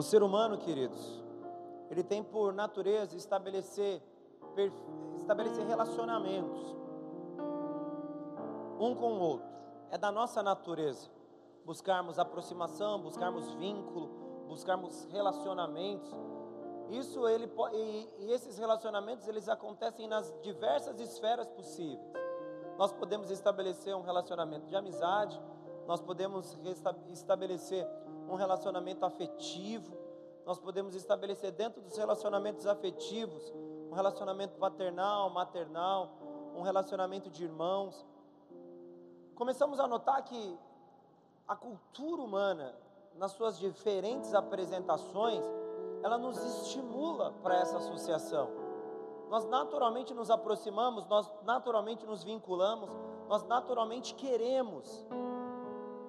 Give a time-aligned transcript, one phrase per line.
[0.00, 1.22] O ser humano, queridos,
[1.90, 4.02] ele tem por natureza estabelecer,
[5.14, 6.74] estabelecer relacionamentos
[8.80, 9.46] um com o outro.
[9.90, 11.06] É da nossa natureza
[11.66, 14.08] buscarmos aproximação, buscarmos vínculo,
[14.48, 16.10] buscarmos relacionamentos.
[16.88, 22.00] Isso ele e, e esses relacionamentos eles acontecem nas diversas esferas possíveis.
[22.78, 25.38] Nós podemos estabelecer um relacionamento de amizade,
[25.86, 26.58] nós podemos
[27.10, 27.86] estabelecer
[28.30, 29.96] um relacionamento afetivo,
[30.46, 33.52] nós podemos estabelecer dentro dos relacionamentos afetivos
[33.90, 36.10] um relacionamento paternal, maternal,
[36.54, 38.06] um relacionamento de irmãos.
[39.34, 40.58] Começamos a notar que
[41.46, 42.74] a cultura humana,
[43.16, 45.44] nas suas diferentes apresentações,
[46.02, 48.48] ela nos estimula para essa associação.
[49.28, 52.90] Nós naturalmente nos aproximamos, nós naturalmente nos vinculamos,
[53.28, 55.04] nós naturalmente queremos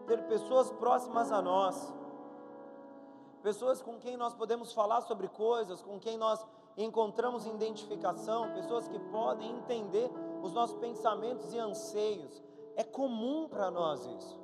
[0.05, 1.93] ter pessoas próximas a nós,
[3.41, 6.45] pessoas com quem nós podemos falar sobre coisas, com quem nós
[6.77, 10.09] encontramos identificação, pessoas que podem entender
[10.41, 12.41] os nossos pensamentos e anseios.
[12.75, 14.39] É comum para nós isso.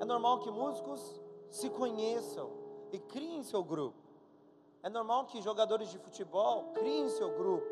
[0.00, 2.50] É normal que músicos se conheçam
[2.92, 3.96] e criem seu grupo.
[4.82, 7.66] É normal que jogadores de futebol criem seu grupo.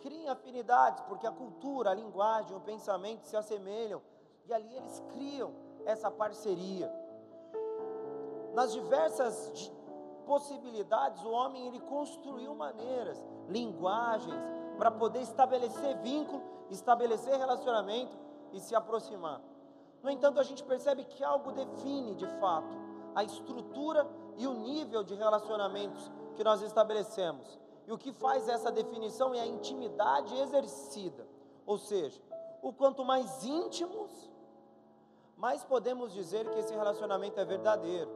[0.00, 4.02] Criem afinidades, porque a cultura, a linguagem, o pensamento se assemelham.
[4.46, 5.52] E ali eles criam
[5.84, 6.92] essa parceria.
[8.54, 9.72] Nas diversas
[10.26, 14.40] possibilidades, o homem ele construiu maneiras, linguagens,
[14.78, 18.16] para poder estabelecer vínculo, estabelecer relacionamento
[18.52, 19.40] e se aproximar.
[20.02, 22.74] No entanto, a gente percebe que algo define de fato
[23.14, 27.58] a estrutura e o nível de relacionamentos que nós estabelecemos.
[27.86, 31.26] E o que faz essa definição é a intimidade exercida.
[31.66, 32.20] Ou seja,
[32.62, 34.30] o quanto mais íntimos,
[35.36, 38.10] mais podemos dizer que esse relacionamento é verdadeiro.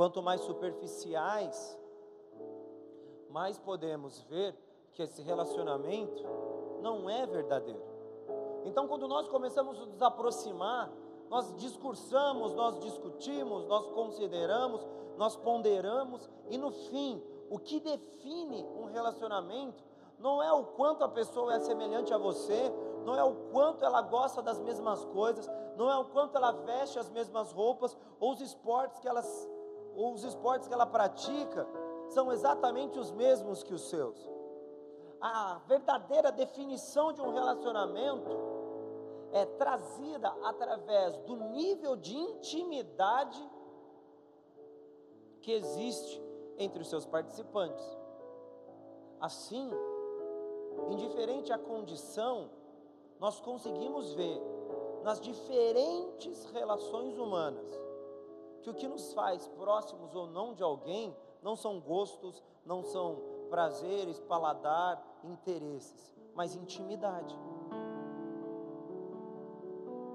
[0.00, 1.78] Quanto mais superficiais,
[3.28, 4.56] mais podemos ver
[4.94, 6.24] que esse relacionamento
[6.80, 7.82] não é verdadeiro.
[8.64, 10.90] Então, quando nós começamos a nos aproximar,
[11.28, 18.86] nós discursamos, nós discutimos, nós consideramos, nós ponderamos, e no fim, o que define um
[18.86, 19.84] relacionamento
[20.18, 22.72] não é o quanto a pessoa é semelhante a você,
[23.04, 25.46] não é o quanto ela gosta das mesmas coisas,
[25.76, 29.46] não é o quanto ela veste as mesmas roupas, ou os esportes que, elas,
[29.94, 31.66] ou os esportes que ela pratica
[32.08, 34.18] são exatamente os mesmos que os seus.
[35.20, 38.30] A verdadeira definição de um relacionamento
[39.32, 43.50] é trazida através do nível de intimidade
[45.40, 46.20] que existe
[46.58, 47.84] entre os seus participantes.
[49.20, 49.70] Assim,
[50.90, 52.50] indiferente à condição,
[53.18, 54.40] nós conseguimos ver
[55.02, 57.89] nas diferentes relações humanas
[58.62, 63.22] que o que nos faz próximos ou não de alguém não são gostos, não são
[63.48, 67.36] prazeres, paladar, interesses, mas intimidade.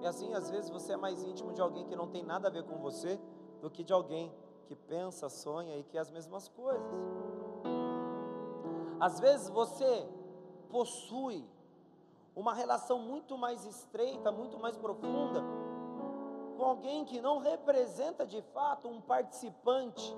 [0.02, 2.52] E assim, às vezes, você é mais íntimo de alguém que não tem nada a
[2.52, 3.20] ver com você
[3.62, 4.32] do que de alguém
[4.68, 6.94] que pensa, sonha e quer as mesmas coisas.
[9.00, 10.08] Às vezes você
[10.70, 11.48] possui
[12.36, 15.44] uma relação muito mais estreita, muito mais profunda
[16.58, 20.16] com alguém que não representa de fato um participante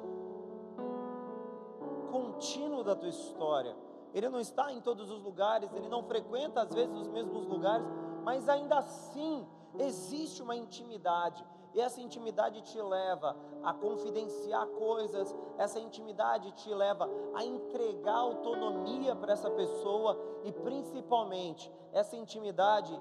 [2.11, 3.75] contínuo da tua história.
[4.13, 7.85] Ele não está em todos os lugares, ele não frequenta às vezes os mesmos lugares,
[8.23, 9.45] mas ainda assim
[9.79, 17.07] Existe uma intimidade, e essa intimidade te leva a confidenciar coisas, essa intimidade te leva
[17.35, 22.99] a entregar autonomia para essa pessoa, e principalmente, essa intimidade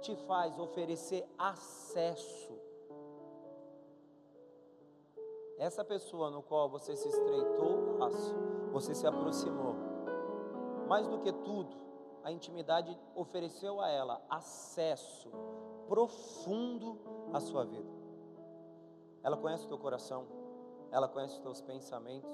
[0.00, 2.57] te faz oferecer acesso.
[5.58, 8.34] Essa pessoa no qual você se estreitou o laço,
[8.70, 9.74] você se aproximou,
[10.86, 11.76] mais do que tudo,
[12.22, 15.30] a intimidade ofereceu a ela acesso
[15.88, 16.96] profundo
[17.32, 17.90] à sua vida.
[19.22, 20.26] Ela conhece o teu coração,
[20.92, 22.30] ela conhece os teus pensamentos,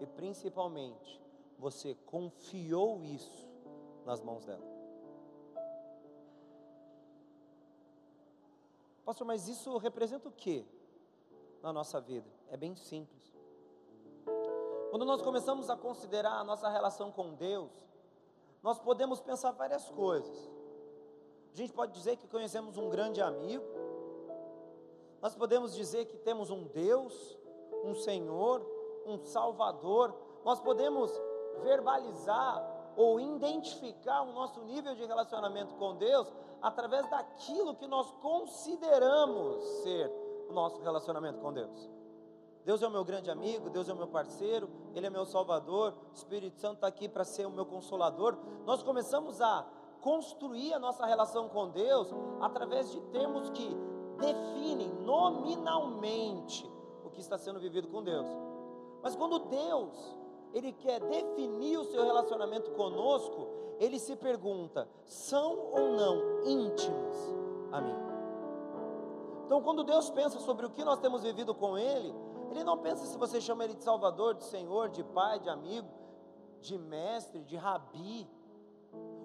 [0.00, 1.22] e principalmente,
[1.56, 3.48] você confiou isso
[4.04, 4.66] nas mãos dela.
[9.04, 10.66] Pastor, mas isso representa o que
[11.66, 12.30] na nossa vida?
[12.48, 13.34] É bem simples.
[14.90, 17.72] Quando nós começamos a considerar a nossa relação com Deus,
[18.62, 20.48] nós podemos pensar várias coisas.
[21.52, 23.64] A gente pode dizer que conhecemos um grande amigo,
[25.20, 27.36] nós podemos dizer que temos um Deus,
[27.82, 28.64] um Senhor,
[29.04, 30.14] um Salvador,
[30.44, 31.10] nós podemos
[31.64, 39.64] verbalizar ou identificar o nosso nível de relacionamento com Deus através daquilo que nós consideramos
[39.82, 41.90] ser o nosso relacionamento com Deus.
[42.64, 45.94] Deus é o meu grande amigo, Deus é o meu parceiro, Ele é meu salvador,
[46.10, 48.36] o Espírito Santo está aqui para ser o meu consolador.
[48.64, 49.64] Nós começamos a
[50.00, 52.08] construir a nossa relação com Deus
[52.40, 53.76] através de termos que
[54.18, 56.68] definem nominalmente
[57.04, 58.26] o que está sendo vivido com Deus.
[59.00, 60.16] Mas quando Deus,
[60.52, 63.46] Ele quer definir o seu relacionamento conosco,
[63.78, 67.16] Ele se pergunta: são ou não íntimos
[67.70, 68.05] a mim?
[69.46, 72.12] Então, quando Deus pensa sobre o que nós temos vivido com Ele,
[72.50, 75.88] Ele não pensa se você chama Ele de Salvador, de Senhor, de Pai, de amigo,
[76.60, 78.28] de mestre, de rabi.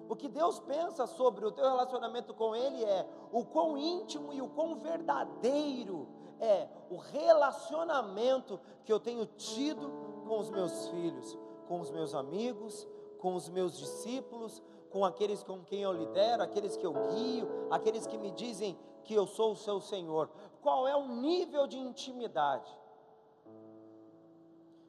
[0.08, 4.40] O que Deus pensa sobre o teu relacionamento com Ele é o quão íntimo e
[4.40, 6.06] o quão verdadeiro
[6.38, 9.90] é o relacionamento que eu tenho tido
[10.28, 11.36] com os meus filhos,
[11.66, 12.86] com os meus amigos,
[13.18, 18.06] com os meus discípulos, com aqueles com quem eu lidero, aqueles que eu guio, aqueles
[18.06, 20.28] que me dizem que eu sou o seu Senhor.
[20.60, 22.70] Qual é o nível de intimidade?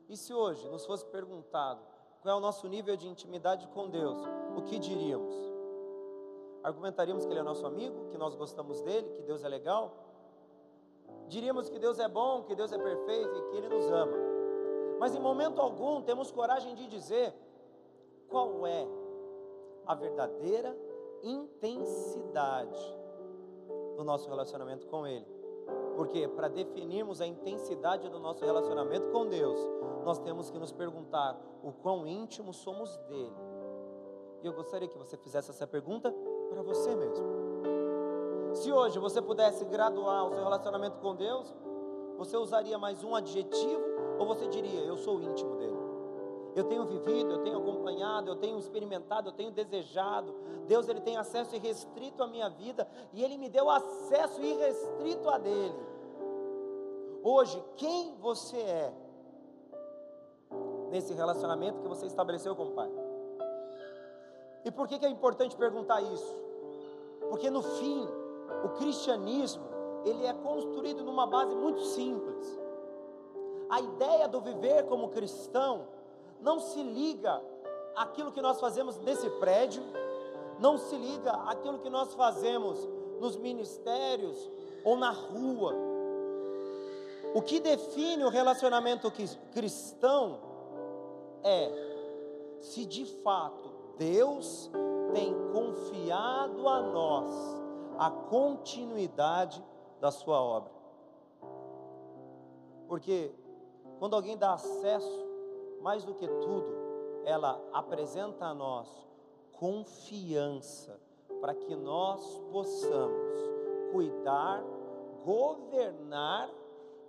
[0.07, 1.81] E se hoje nos fosse perguntado
[2.21, 4.18] qual é o nosso nível de intimidade com Deus,
[4.56, 5.33] o que diríamos?
[6.63, 9.92] Argumentaríamos que Ele é nosso amigo, que nós gostamos dele, que Deus é legal?
[11.27, 14.18] Diríamos que Deus é bom, que Deus é perfeito e que Ele nos ama.
[15.00, 17.33] Mas em momento algum temos coragem de dizer
[18.30, 18.88] qual é
[19.86, 20.77] a verdadeira
[21.21, 23.03] intensidade
[23.95, 25.25] do nosso relacionamento com Ele.
[25.95, 29.60] Porque para definirmos a intensidade do nosso relacionamento com Deus,
[30.04, 33.36] nós temos que nos perguntar o quão íntimo somos dele.
[34.42, 36.13] E eu gostaria que você fizesse essa pergunta
[36.50, 37.25] para você mesmo.
[38.54, 41.56] Se hoje você pudesse graduar o seu relacionamento com Deus,
[42.18, 43.84] você usaria mais um adjetivo
[44.19, 45.83] ou você diria, eu sou íntimo dele?
[46.56, 50.34] Eu tenho vivido, eu tenho acompanhado, eu tenho experimentado, eu tenho desejado.
[50.68, 55.38] Deus ele tem acesso irrestrito à minha vida e ele me deu acesso irrestrito a
[55.38, 55.94] dele.
[57.24, 58.94] Hoje, quem você é
[60.92, 62.92] nesse relacionamento que você estabeleceu com o Pai?
[64.64, 66.44] E por que, que é importante perguntar isso?
[67.30, 68.08] Porque no fim,
[68.64, 69.64] o cristianismo,
[70.06, 72.60] ele é construído numa base muito simples.
[73.70, 75.88] A ideia do viver como cristão
[76.44, 77.42] não se liga
[77.95, 79.81] àquilo que nós fazemos nesse prédio,
[80.60, 82.78] não se liga àquilo que nós fazemos
[83.19, 84.51] nos ministérios
[84.84, 85.74] ou na rua.
[87.34, 89.12] O que define o relacionamento
[89.51, 90.40] cristão
[91.42, 91.72] é
[92.60, 94.69] se de fato Deus
[95.13, 97.31] tem confiado a nós
[97.98, 99.63] a continuidade
[100.00, 100.72] da sua obra.
[102.88, 103.31] Porque
[104.00, 105.33] quando alguém dá acesso,
[105.84, 106.74] mais do que tudo,
[107.26, 108.90] ela apresenta a nós
[109.52, 110.98] confiança
[111.42, 113.38] para que nós possamos
[113.92, 114.64] cuidar,
[115.26, 116.50] governar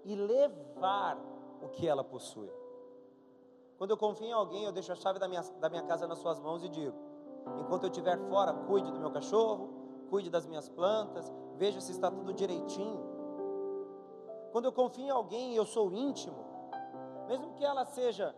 [0.04, 1.16] e levar
[1.62, 2.50] o que ela possui.
[3.78, 6.18] Quando eu confio em alguém, eu deixo a chave da minha, da minha casa nas
[6.18, 6.96] suas mãos e digo:
[7.60, 9.68] enquanto eu estiver fora, cuide do meu cachorro,
[10.10, 13.04] cuide das minhas plantas, veja se está tudo direitinho.
[14.50, 16.44] Quando eu confio em alguém, eu sou íntimo,
[17.28, 18.34] mesmo que ela seja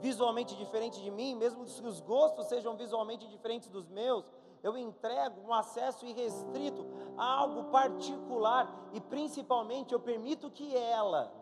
[0.00, 4.24] visualmente diferente de mim, mesmo que os gostos sejam visualmente diferentes dos meus,
[4.62, 6.84] eu entrego um acesso irrestrito
[7.16, 11.32] a algo particular e principalmente eu permito que ela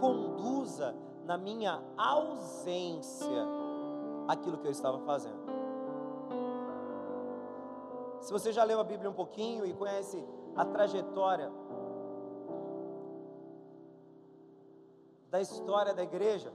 [0.00, 3.46] conduza na minha ausência
[4.28, 5.46] aquilo que eu estava fazendo.
[8.20, 10.24] Se você já leu a Bíblia um pouquinho e conhece
[10.56, 11.52] a trajetória
[15.30, 16.52] da história da igreja,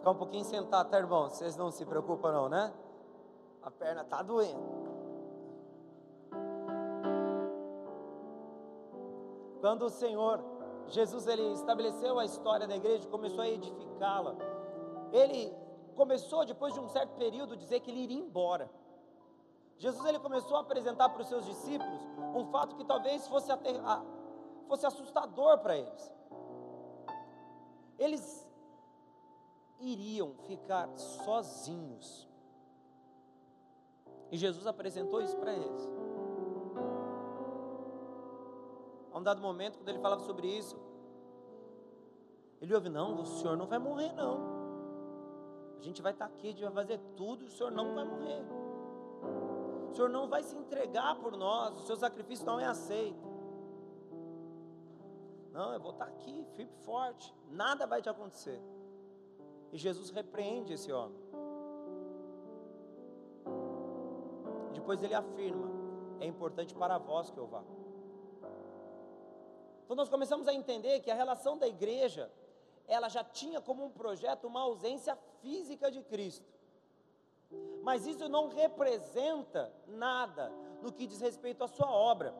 [0.00, 1.28] ficar um pouquinho sentado, tá, irmão?
[1.28, 2.72] Vocês não se preocupam, não, né?
[3.62, 4.80] A perna tá doendo.
[9.60, 10.42] Quando o Senhor
[10.88, 14.34] Jesus ele estabeleceu a história da igreja, começou a edificá-la.
[15.12, 15.54] Ele
[15.94, 18.70] começou depois de um certo período dizer que ele iria embora.
[19.76, 22.00] Jesus ele começou a apresentar para os seus discípulos
[22.34, 23.76] um fato que talvez fosse, ater...
[24.66, 26.12] fosse assustador para eles.
[27.98, 28.49] Eles
[29.80, 32.28] iriam ficar sozinhos.
[34.30, 35.88] E Jesus apresentou isso para eles.
[39.12, 40.76] A um dado momento, quando ele falava sobre isso,
[42.60, 44.60] ele ouve: Não, o senhor não vai morrer, não.
[45.78, 48.44] A gente vai estar aqui, a gente vai fazer tudo, o senhor não vai morrer.
[49.90, 53.28] O senhor não vai se entregar por nós, o seu sacrifício não é aceito.
[55.52, 58.62] Não, eu vou estar aqui, firme forte, nada vai te acontecer.
[59.72, 61.18] E Jesus repreende esse homem.
[64.72, 65.70] Depois ele afirma:
[66.20, 67.62] É importante para vós que eu vá.
[69.84, 72.30] Então nós começamos a entender que a relação da igreja,
[72.86, 76.46] ela já tinha como um projeto uma ausência física de Cristo.
[77.82, 82.34] Mas isso não representa nada no que diz respeito à sua obra.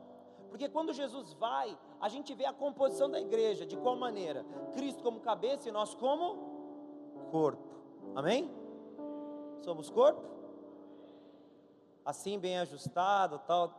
[0.49, 4.45] Porque quando Jesus vai, a gente vê a composição da igreja, de qual maneira?
[4.73, 6.50] Cristo como cabeça e nós como
[7.31, 7.63] corpo.
[8.15, 8.51] Amém?
[9.63, 10.23] Somos corpo?
[12.05, 13.73] Assim bem ajustado, tal,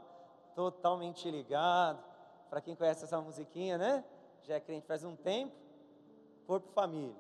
[0.56, 2.04] totalmente ligado
[2.50, 4.04] para quem conhece essa musiquinha, né?
[4.44, 5.56] Já é crente faz um tempo.
[6.48, 7.16] Corpo família.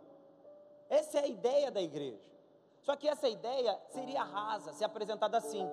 [0.89, 2.21] Essa é a ideia da igreja.
[2.81, 5.69] Só que essa ideia seria rasa, se apresentada assim.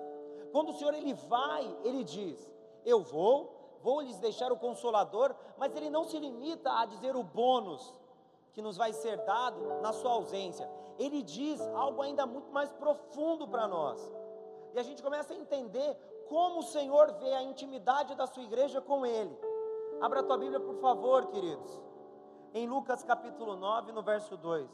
[0.51, 2.49] Quando o Senhor ele vai, ele diz:
[2.85, 7.23] Eu vou, vou lhes deixar o consolador, mas ele não se limita a dizer o
[7.23, 7.93] bônus
[8.59, 10.69] que nos vai ser dado na sua ausência.
[10.97, 14.13] Ele diz algo ainda muito mais profundo para nós.
[14.73, 15.95] E a gente começa a entender
[16.27, 19.33] como o Senhor vê a intimidade da sua igreja com ele.
[20.01, 21.81] Abra a tua Bíblia, por favor, queridos.
[22.53, 24.69] Em Lucas capítulo 9, no verso 2.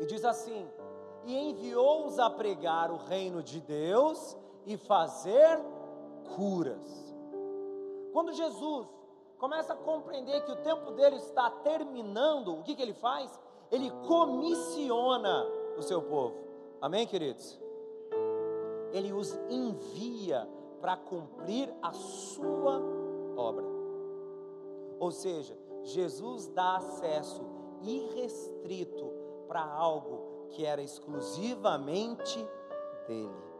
[0.00, 0.68] E diz assim:
[1.24, 4.36] E enviou-os a pregar o reino de Deus
[4.66, 5.60] e fazer
[6.36, 7.14] curas.
[8.12, 8.88] Quando Jesus
[9.38, 13.40] começa a compreender que o tempo dele está terminando, o que, que ele faz?
[13.72, 15.46] ele comissiona
[15.78, 16.36] o seu povo.
[16.78, 17.58] Amém, queridos?
[18.92, 20.46] Ele os envia
[20.78, 22.82] para cumprir a sua
[23.34, 23.64] obra.
[25.00, 27.42] Ou seja, Jesus dá acesso
[27.80, 29.10] irrestrito
[29.48, 32.38] para algo que era exclusivamente
[33.06, 33.52] dele.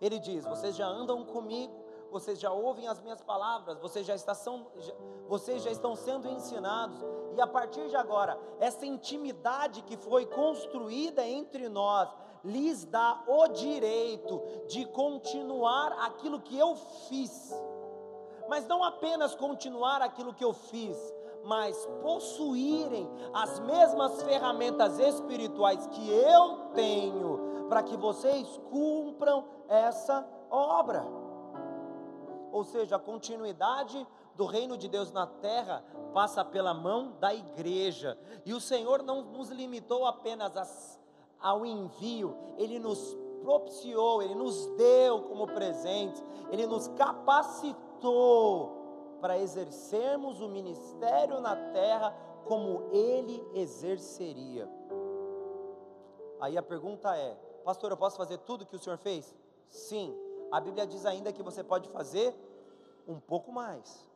[0.00, 1.80] Ele diz: Vocês já andam comigo
[2.10, 4.66] vocês já ouvem as minhas palavras, vocês já, estão,
[5.28, 6.98] vocês já estão sendo ensinados,
[7.36, 12.08] e a partir de agora, essa intimidade que foi construída entre nós,
[12.42, 16.74] lhes dá o direito de continuar aquilo que eu
[17.08, 17.54] fiz,
[18.48, 20.96] mas não apenas continuar aquilo que eu fiz,
[21.44, 31.20] mas possuírem as mesmas ferramentas espirituais que eu tenho, para que vocês cumpram essa obra
[32.52, 34.06] ou seja, a continuidade
[34.36, 38.18] do reino de Deus na terra passa pela mão da igreja.
[38.44, 41.00] E o Senhor não nos limitou apenas as,
[41.40, 48.79] ao envio, Ele nos propiciou, Ele nos deu como presente, Ele nos capacitou
[49.20, 54.68] para exercermos o ministério na terra como Ele exerceria.
[56.40, 57.34] Aí a pergunta é:
[57.64, 59.34] Pastor, eu posso fazer tudo que o Senhor fez?
[59.68, 62.34] Sim a Bíblia diz ainda que você pode fazer
[63.06, 64.10] um pouco mais,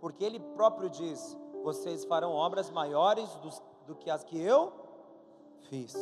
[0.00, 3.50] porque Ele próprio diz: vocês farão obras maiores do,
[3.86, 4.72] do que as que eu
[5.68, 5.94] fiz.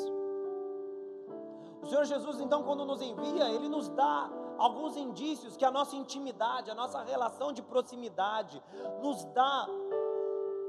[1.83, 5.97] O Senhor Jesus, então, quando nos envia, Ele nos dá alguns indícios que a nossa
[5.97, 8.63] intimidade, a nossa relação de proximidade,
[9.03, 9.67] nos dá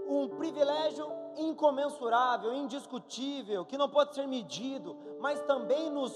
[0.07, 1.05] um privilégio
[1.37, 6.13] incomensurável, indiscutível, que não pode ser medido, mas também nos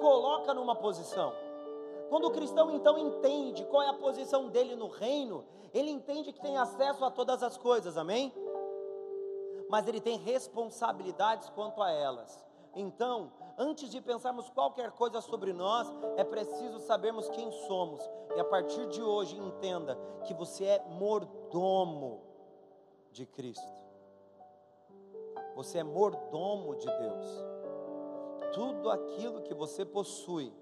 [0.00, 1.32] coloca numa posição.
[2.08, 5.44] Quando o cristão então entende qual é a posição dele no reino,
[5.74, 8.32] ele entende que tem acesso a todas as coisas, amém?
[9.68, 12.42] Mas ele tem responsabilidades quanto a elas.
[12.74, 18.00] Então, antes de pensarmos qualquer coisa sobre nós, é preciso sabermos quem somos.
[18.36, 22.22] E a partir de hoje, entenda que você é mordomo
[23.10, 23.76] de Cristo.
[25.56, 27.26] Você é mordomo de Deus.
[28.54, 30.52] Tudo aquilo que você possui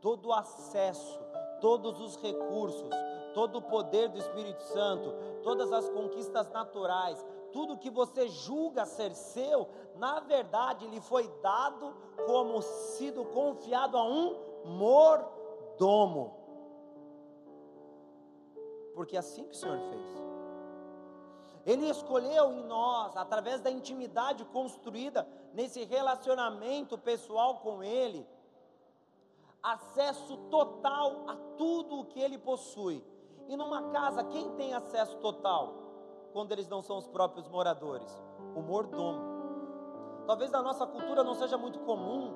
[0.00, 1.20] todo o acesso,
[1.60, 2.90] todos os recursos,
[3.34, 9.14] todo o poder do Espírito Santo, todas as conquistas naturais, tudo que você julga ser
[9.14, 11.94] seu, na verdade lhe foi dado
[12.26, 16.36] como sido confiado a um mordomo.
[18.94, 20.20] Porque é assim que o Senhor fez.
[21.66, 28.26] Ele escolheu em nós, através da intimidade construída nesse relacionamento pessoal com Ele,
[29.62, 33.04] acesso total a tudo o que ele possui.
[33.48, 35.74] E numa casa, quem tem acesso total?
[36.32, 38.10] Quando eles não são os próprios moradores?
[38.54, 39.20] O mordomo.
[40.26, 42.34] Talvez na nossa cultura não seja muito comum,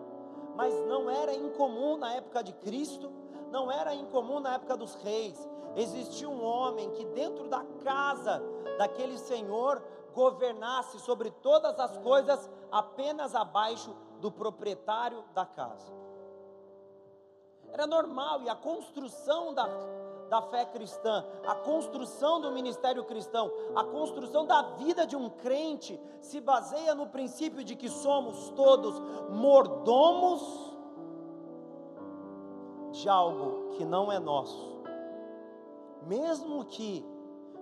[0.57, 3.13] mas não era incomum na época de Cristo,
[3.51, 5.49] não era incomum na época dos reis.
[5.77, 8.43] Existia um homem que dentro da casa
[8.79, 9.83] daquele senhor
[10.13, 15.93] governasse sobre todas as coisas apenas abaixo do proprietário da casa.
[17.73, 19.69] Era normal, e a construção da,
[20.35, 26.01] da fé cristã, a construção do ministério cristão, a construção da vida de um crente
[26.21, 29.01] se baseia no princípio de que somos todos
[29.31, 30.43] mordomos
[32.91, 34.83] de algo que não é nosso.
[36.03, 37.07] Mesmo que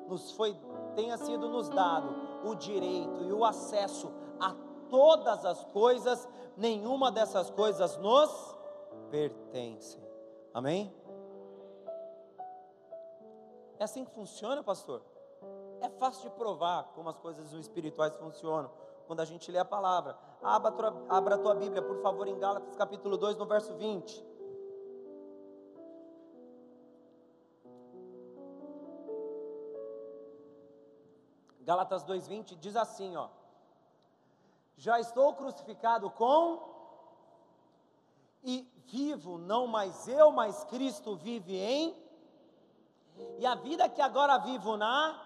[0.09, 0.57] nos foi
[0.95, 2.09] tenha sido nos dado
[2.43, 4.11] o direito e o acesso
[4.41, 4.55] a
[4.89, 6.27] todas as coisas,
[6.57, 8.57] nenhuma dessas coisas nos
[9.11, 9.99] pertence.
[10.55, 11.02] Amém?
[13.83, 15.03] É assim que funciona, pastor?
[15.81, 18.71] É fácil de provar como as coisas espirituais funcionam
[19.09, 20.17] quando a gente lê a palavra.
[20.41, 23.75] Abra a, tua, abra a tua Bíblia, por favor, em Gálatas capítulo 2, no verso
[23.75, 24.25] 20.
[31.63, 33.31] Gálatas 2:20 diz assim, ó:
[34.77, 36.61] Já estou crucificado com
[38.45, 42.12] e vivo não mais eu, mas Cristo vive em
[43.39, 45.21] e a vida que agora vivo na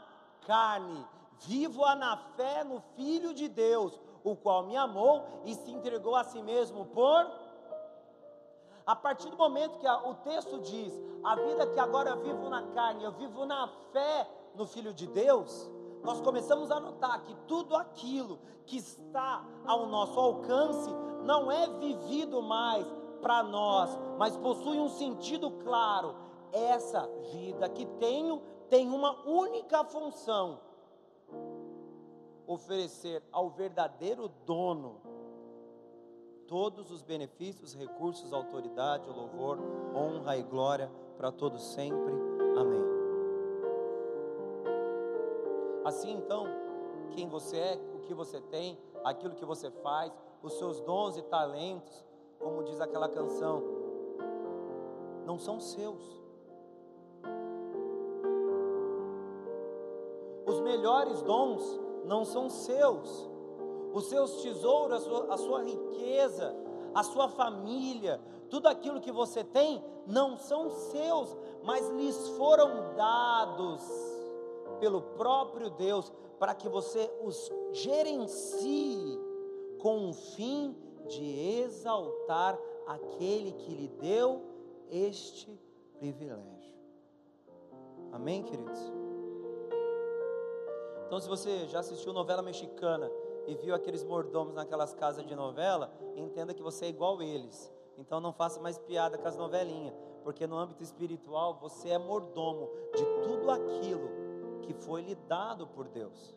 [0.47, 1.07] carne,
[1.41, 6.25] vivo-a na fé no Filho de Deus, o qual me amou e se entregou a
[6.25, 7.31] si mesmo por.
[8.87, 10.93] A partir do momento que a, o texto diz,
[11.25, 15.69] a vida que agora vivo na carne, eu vivo na fé no Filho de Deus,
[16.03, 20.91] nós começamos a notar que tudo aquilo que está ao nosso alcance
[21.23, 22.87] não é vivido mais
[23.21, 26.26] para nós, mas possui um sentido claro
[26.57, 30.61] essa vida que tenho tem uma única função:
[32.47, 35.01] oferecer ao verdadeiro dono
[36.47, 39.59] todos os benefícios, recursos, autoridade, louvor,
[39.95, 42.13] honra e glória para todos sempre.
[42.59, 42.85] Amém.
[45.85, 46.47] Assim então,
[47.13, 51.23] quem você é, o que você tem, aquilo que você faz, os seus dons e
[51.23, 52.05] talentos,
[52.39, 53.63] como diz aquela canção,
[55.25, 56.26] não são seus.
[60.47, 63.29] Os melhores dons não são seus.
[63.93, 66.55] Os seus tesouros, a sua, a sua riqueza,
[66.95, 73.83] a sua família, tudo aquilo que você tem, não são seus, mas lhes foram dados
[74.79, 79.19] pelo próprio Deus para que você os gerencie
[79.81, 80.77] com o fim
[81.09, 84.43] de exaltar aquele que lhe deu
[84.91, 85.59] este
[85.99, 86.77] privilégio.
[88.13, 88.96] Amém, queridos?
[91.07, 93.11] Então, se você já assistiu novela mexicana
[93.47, 97.73] e viu aqueles mordomos naquelas casas de novela, entenda que você é igual eles.
[97.97, 102.69] Então, não faça mais piada com as novelinhas, porque no âmbito espiritual você é mordomo
[102.95, 104.11] de tudo aquilo
[104.63, 106.37] que foi lhe dado por Deus.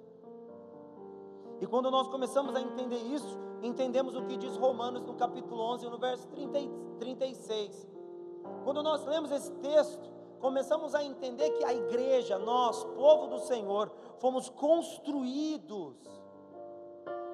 [1.60, 5.90] E quando nós começamos a entender isso, entendemos o que diz Romanos no capítulo 11,
[5.90, 6.60] no verso 30,
[7.00, 7.88] 36.
[8.64, 13.92] Quando nós lemos esse texto, começamos a entender que a igreja, nós, povo do Senhor,
[14.18, 15.96] fomos construídos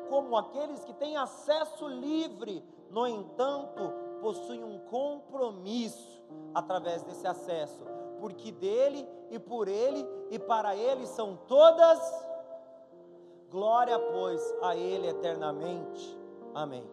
[0.10, 3.92] como aqueles que têm acesso livre, no entanto,
[4.22, 7.84] possuem um compromisso através desse acesso,
[8.20, 12.00] porque dele e por ele e para ele são todas
[13.50, 16.18] glória, pois, a ele eternamente.
[16.54, 16.86] Amém.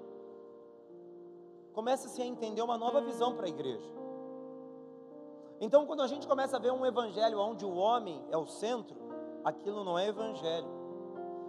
[1.73, 4.02] Começa-se a entender uma nova visão para a igreja.
[5.65, 8.97] Então, quando a gente começa a ver um evangelho onde o homem é o centro,
[9.45, 10.67] aquilo não é evangelho.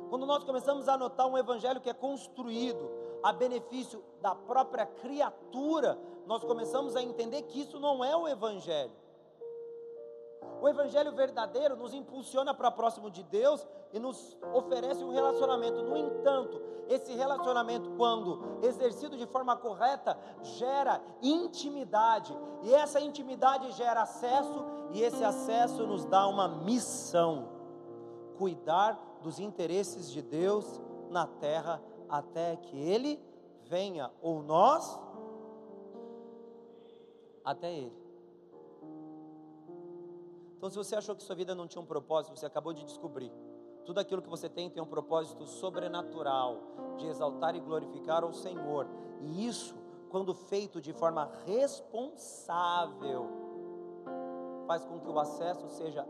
[0.08, 2.92] Quando nós começamos a notar um evangelho que é construído
[3.24, 5.98] a benefício da própria criatura,
[6.28, 8.92] nós começamos a entender que isso não é o evangelho.
[10.62, 15.84] O evangelho verdadeiro nos impulsiona para próximo de Deus e nos oferece um relacionamento.
[15.84, 24.02] No entanto, esse relacionamento, quando exercido de forma correta, gera intimidade, e essa intimidade gera
[24.04, 27.50] acesso, e esse acesso nos dá uma missão:
[28.38, 33.22] cuidar dos interesses de Deus na terra até que Ele
[33.64, 35.00] venha, ou nós
[37.44, 38.03] até Ele.
[40.64, 43.30] Então, se você achou que sua vida não tinha um propósito, você acabou de descobrir.
[43.84, 46.58] Tudo aquilo que você tem tem um propósito sobrenatural
[46.96, 48.88] de exaltar e glorificar ao Senhor.
[49.20, 49.76] E isso,
[50.10, 53.30] quando feito de forma responsável,
[54.66, 56.08] faz com que o acesso seja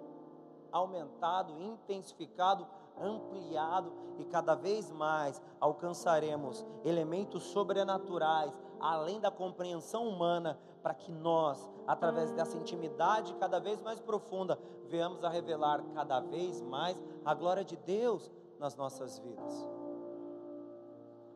[0.71, 10.93] aumentado, intensificado, ampliado e cada vez mais alcançaremos elementos sobrenaturais, além da compreensão humana, para
[10.93, 17.01] que nós, através dessa intimidade cada vez mais profunda, venhamos a revelar cada vez mais
[17.23, 19.67] a glória de Deus nas nossas vidas.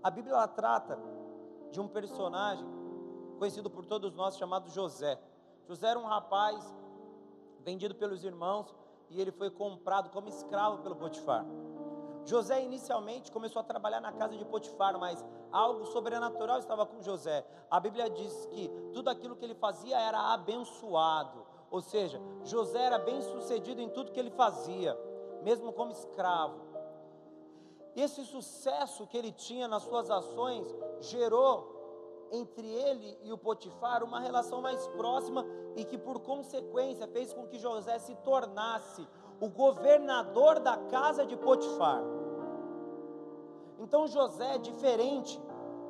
[0.03, 0.99] A Bíblia trata
[1.71, 2.67] de um personagem
[3.39, 5.17] conhecido por todos nós chamado José.
[5.65, 6.75] José era um rapaz
[7.63, 8.75] vendido pelos irmãos
[9.09, 11.45] e ele foi comprado como escravo pelo Potifar.
[12.27, 17.45] José inicialmente começou a trabalhar na casa de Potifar, mas algo sobrenatural estava com José.
[17.71, 22.99] A Bíblia diz que tudo aquilo que ele fazia era abençoado, ou seja, José era
[22.99, 24.93] bem sucedido em tudo que ele fazia,
[25.41, 26.59] mesmo como escravo.
[27.95, 30.67] Esse sucesso que ele tinha nas suas ações
[30.99, 35.45] gerou entre ele e o Potifar uma relação mais próxima
[35.77, 39.07] e que, por consequência, fez com que José se tornasse
[39.39, 42.16] o governador da casa de Potifar.
[43.87, 45.41] Então, José, diferente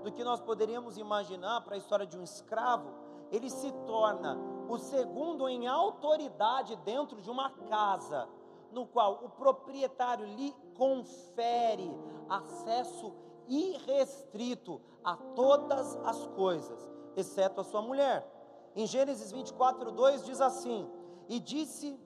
[0.04, 2.94] do que nós poderíamos imaginar para a história de um escravo,
[3.32, 4.38] ele se torna
[4.70, 8.30] o segundo em autoridade dentro de uma casa,
[8.72, 11.92] no qual o proprietário lhe confere
[12.30, 13.16] acesso
[13.48, 18.32] irrestrito a todas as coisas, exceto a sua mulher.
[18.76, 20.88] Em Gênesis 24, 2 diz assim:
[21.28, 22.00] E disse,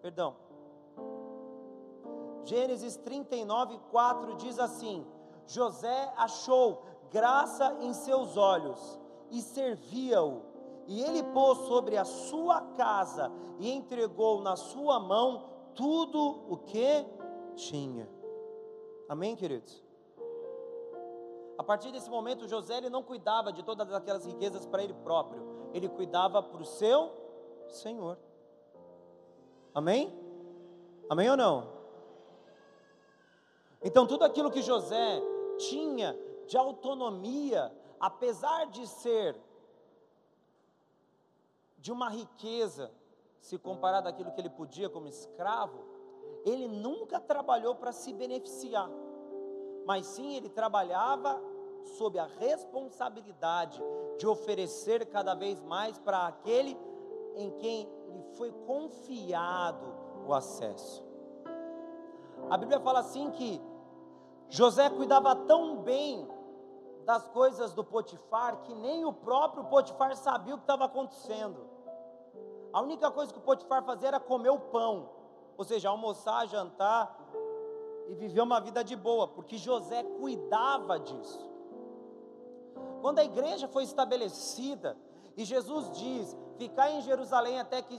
[0.00, 0.34] perdão,
[2.44, 5.06] Gênesis 39, 4 diz assim:
[5.46, 8.98] José achou graça em seus olhos
[9.30, 10.42] e servia-o,
[10.86, 17.06] e ele pôs sobre a sua casa e entregou na sua mão tudo o que
[17.54, 18.08] tinha.
[19.08, 19.82] Amém, queridos?
[21.58, 25.70] A partir desse momento, José ele não cuidava de todas aquelas riquezas para ele próprio,
[25.72, 27.12] ele cuidava para o seu
[27.68, 28.18] Senhor.
[29.74, 30.12] Amém?
[31.08, 31.81] Amém ou não?
[33.84, 35.20] Então, tudo aquilo que José
[35.58, 36.16] tinha
[36.46, 39.36] de autonomia, apesar de ser
[41.78, 42.92] de uma riqueza,
[43.40, 45.84] se comparado àquilo que ele podia como escravo,
[46.44, 48.88] ele nunca trabalhou para se beneficiar,
[49.84, 51.42] mas sim ele trabalhava
[51.98, 53.82] sob a responsabilidade
[54.16, 56.78] de oferecer cada vez mais para aquele
[57.34, 59.84] em quem lhe foi confiado
[60.26, 61.04] o acesso.
[62.48, 63.60] A Bíblia fala assim que
[64.52, 66.28] José cuidava tão bem
[67.06, 71.66] das coisas do Potifar que nem o próprio Potifar sabia o que estava acontecendo.
[72.70, 75.08] A única coisa que o Potifar fazia era comer o pão,
[75.56, 77.18] ou seja, almoçar, jantar
[78.08, 81.50] e viver uma vida de boa, porque José cuidava disso.
[83.00, 84.98] Quando a igreja foi estabelecida
[85.34, 87.98] e Jesus diz: ficar em Jerusalém até que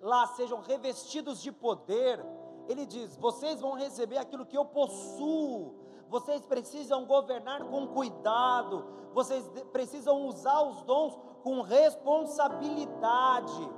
[0.00, 2.18] lá sejam revestidos de poder,
[2.68, 5.74] ele diz: vocês vão receber aquilo que eu possuo.
[6.08, 13.68] Vocês precisam governar com cuidado, vocês precisam usar os dons com responsabilidade,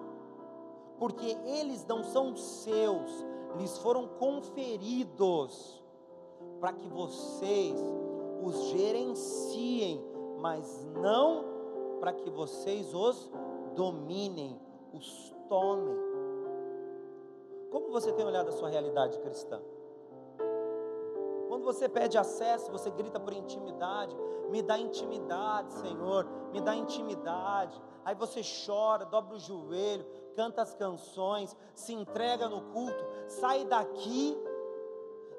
[0.98, 3.24] porque eles não são seus,
[3.56, 5.82] lhes foram conferidos
[6.60, 7.80] para que vocês
[8.42, 10.04] os gerenciem
[10.38, 11.44] mas não
[12.00, 13.30] para que vocês os
[13.74, 14.58] dominem,
[14.92, 16.05] os tomem.
[17.76, 19.60] Como você tem olhado a sua realidade cristã?
[21.46, 24.16] Quando você pede acesso, você grita por intimidade,
[24.48, 27.78] me dá intimidade, Senhor, me dá intimidade.
[28.02, 34.34] Aí você chora, dobra o joelho, canta as canções, se entrega no culto, sai daqui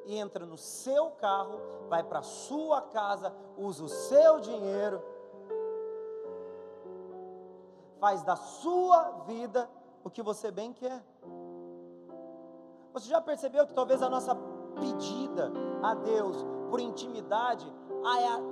[0.06, 5.02] e entra no seu carro, vai para sua casa, usa o seu dinheiro,
[8.00, 9.68] faz da sua vida
[10.04, 11.04] o que você bem quer.
[12.94, 14.36] Você já percebeu que talvez a nossa
[14.80, 15.52] pedida
[15.84, 17.72] a Deus por intimidade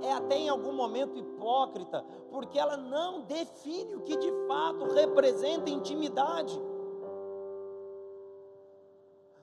[0.01, 5.69] é até em algum momento hipócrita, porque ela não define o que de fato representa
[5.69, 6.61] intimidade.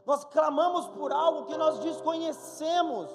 [0.05, 3.09] Nós clamamos por algo que nós desconhecemos.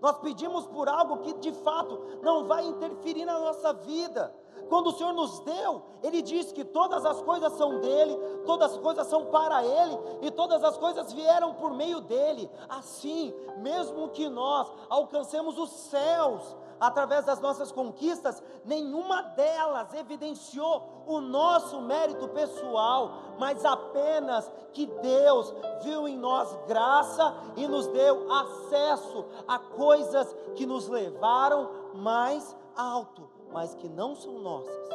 [0.00, 4.34] Nós pedimos por algo que de fato não vai interferir na nossa vida.
[4.68, 8.78] Quando o Senhor nos deu, Ele diz que todas as coisas são dele, todas as
[8.78, 12.50] coisas são para Ele e todas as coisas vieram por meio dele.
[12.68, 21.20] Assim, mesmo que nós alcancemos os céus, através das nossas conquistas, nenhuma delas evidenciou o
[21.20, 29.24] nosso mérito pessoal, mas apenas que Deus viu em nós graça e nos deu acesso
[29.46, 34.88] a coisas que nos levaram mais alto, mas que não são nossas.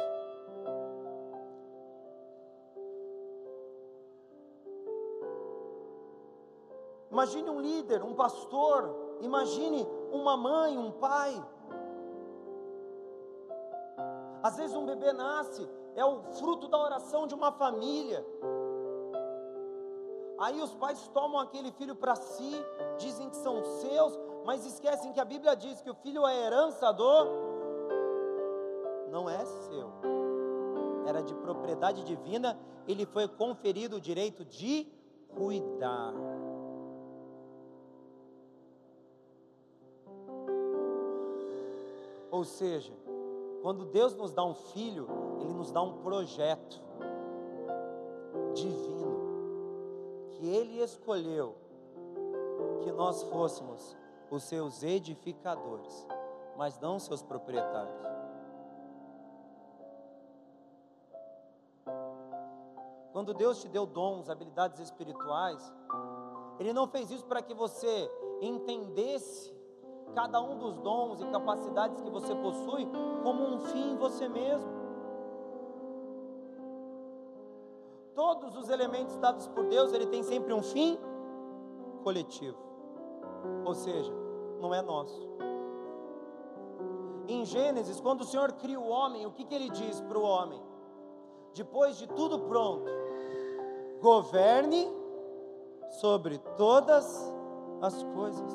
[7.10, 11.44] Imagine um líder, um pastor, imagine uma mãe, um pai,
[14.44, 18.24] às vezes um bebê nasce, é o fruto da oração de uma família.
[20.38, 22.64] Aí os pais tomam aquele filho para si,
[22.96, 26.92] dizem que são seus, mas esquecem que a Bíblia diz que o filho é herança
[26.92, 27.61] do.
[29.12, 29.90] Não é seu,
[31.06, 34.90] era de propriedade divina, ele foi conferido o direito de
[35.36, 36.14] cuidar.
[42.30, 42.94] Ou seja,
[43.60, 45.06] quando Deus nos dá um filho,
[45.42, 46.80] Ele nos dá um projeto
[48.54, 49.20] divino,
[50.30, 51.54] que Ele escolheu
[52.80, 53.94] que nós fôssemos
[54.30, 56.08] os seus edificadores,
[56.56, 58.21] mas não seus proprietários.
[63.22, 65.72] Quando Deus te deu dons, habilidades espirituais,
[66.58, 69.54] Ele não fez isso para que você entendesse
[70.12, 72.84] cada um dos dons e capacidades que você possui
[73.22, 74.68] como um fim em você mesmo.
[78.12, 80.98] Todos os elementos dados por Deus, ele tem sempre um fim
[82.02, 82.58] coletivo.
[83.64, 84.12] Ou seja,
[84.60, 85.28] não é nosso.
[87.28, 90.22] Em Gênesis, quando o Senhor cria o homem, o que, que ele diz para o
[90.22, 90.60] homem?
[91.54, 93.01] Depois de tudo pronto,
[94.02, 94.92] governe
[96.00, 97.32] sobre todas
[97.80, 98.52] as coisas.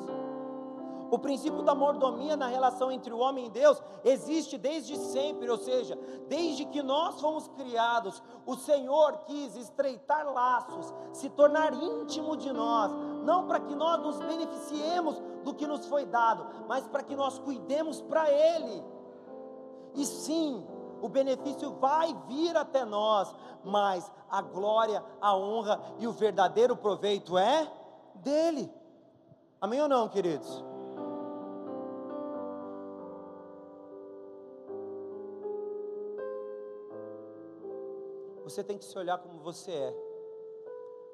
[1.10, 5.56] O princípio da mordomia na relação entre o homem e Deus existe desde sempre, ou
[5.56, 12.52] seja, desde que nós fomos criados, o Senhor quis estreitar laços, se tornar íntimo de
[12.52, 12.92] nós,
[13.24, 17.38] não para que nós nos beneficiemos do que nos foi dado, mas para que nós
[17.38, 18.84] cuidemos para Ele.
[19.94, 20.62] E sim,
[21.00, 23.34] o benefício vai vir até nós,
[23.64, 27.70] mas a glória, a honra e o verdadeiro proveito é
[28.16, 28.72] dele.
[29.60, 30.64] Amém ou não, queridos?
[38.44, 40.08] Você tem que se olhar como você é.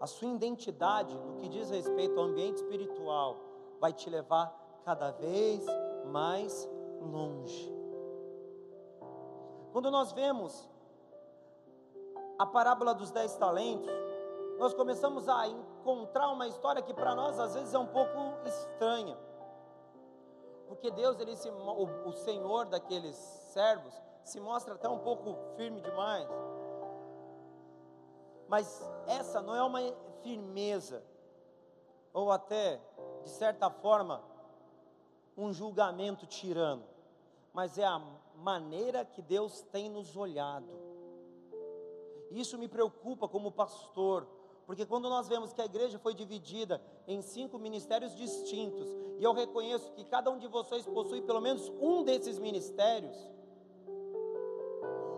[0.01, 3.41] A sua identidade, no que diz respeito ao ambiente espiritual,
[3.81, 5.65] vai te levar cada vez
[6.07, 6.69] mais
[7.01, 7.84] longe.
[9.75, 10.71] Quando nós vemos
[12.39, 13.91] a parábola dos dez talentos,
[14.57, 19.19] nós começamos a encontrar uma história que para nós às vezes é um pouco estranha.
[20.69, 25.81] Porque Deus, ele se, o, o Senhor daqueles servos, se mostra até um pouco firme
[25.81, 26.29] demais.
[28.47, 29.81] Mas essa não é uma
[30.23, 31.03] firmeza,
[32.13, 32.81] ou até,
[33.25, 34.23] de certa forma,
[35.37, 36.85] um julgamento tirano,
[37.53, 38.01] mas é a
[38.37, 40.69] maneira que Deus tem nos olhado.
[42.31, 44.27] Isso me preocupa como pastor,
[44.67, 49.33] porque quando nós vemos que a igreja foi dividida em cinco ministérios distintos, e eu
[49.33, 53.17] reconheço que cada um de vocês possui pelo menos um desses ministérios,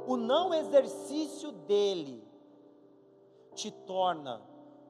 [0.07, 2.23] o não exercício dele
[3.55, 4.43] te torna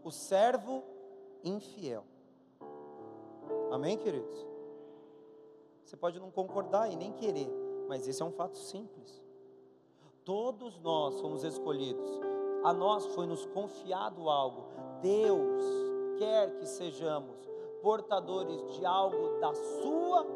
[0.02, 0.82] o servo
[1.42, 2.04] infiel.
[3.70, 4.46] Amém, queridos?
[5.84, 7.48] Você pode não concordar e nem querer,
[7.88, 9.22] mas esse é um fato simples.
[10.24, 12.10] Todos nós fomos escolhidos,
[12.64, 14.64] a nós foi nos confiado algo.
[15.00, 15.62] Deus
[16.18, 17.36] quer que sejamos
[17.80, 20.26] portadores de algo da sua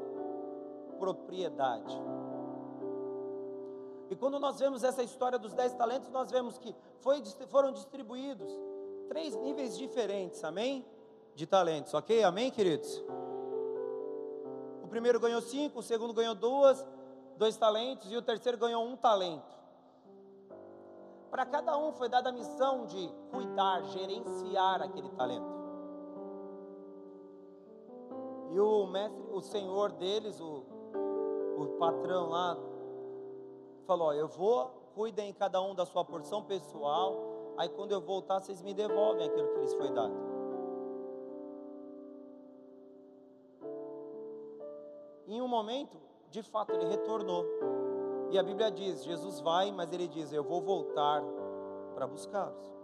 [0.98, 2.00] propriedade.
[4.10, 8.52] E quando nós vemos essa história dos dez talentos, nós vemos que foi, foram distribuídos
[9.08, 10.84] três níveis diferentes, amém?
[11.34, 12.22] De talentos, ok?
[12.22, 13.02] Amém, queridos?
[14.82, 16.86] O primeiro ganhou cinco, o segundo ganhou duas,
[17.40, 19.58] dois talentos, e o terceiro ganhou um talento.
[21.30, 25.50] Para cada um foi dada a missão de cuidar, gerenciar aquele talento.
[28.50, 30.64] E o mestre, o senhor deles, o,
[31.56, 32.58] o patrão lá,
[33.86, 37.16] falou: ó, eu vou, cuidem cada um da sua porção pessoal,
[37.56, 40.12] aí quando eu voltar, vocês me devolvem aquilo que lhes foi dado.
[45.26, 47.44] Em um momento, de fato, ele retornou.
[48.30, 51.22] E a Bíblia diz: Jesus vai, mas ele diz: Eu vou voltar
[51.94, 52.80] para buscá-los.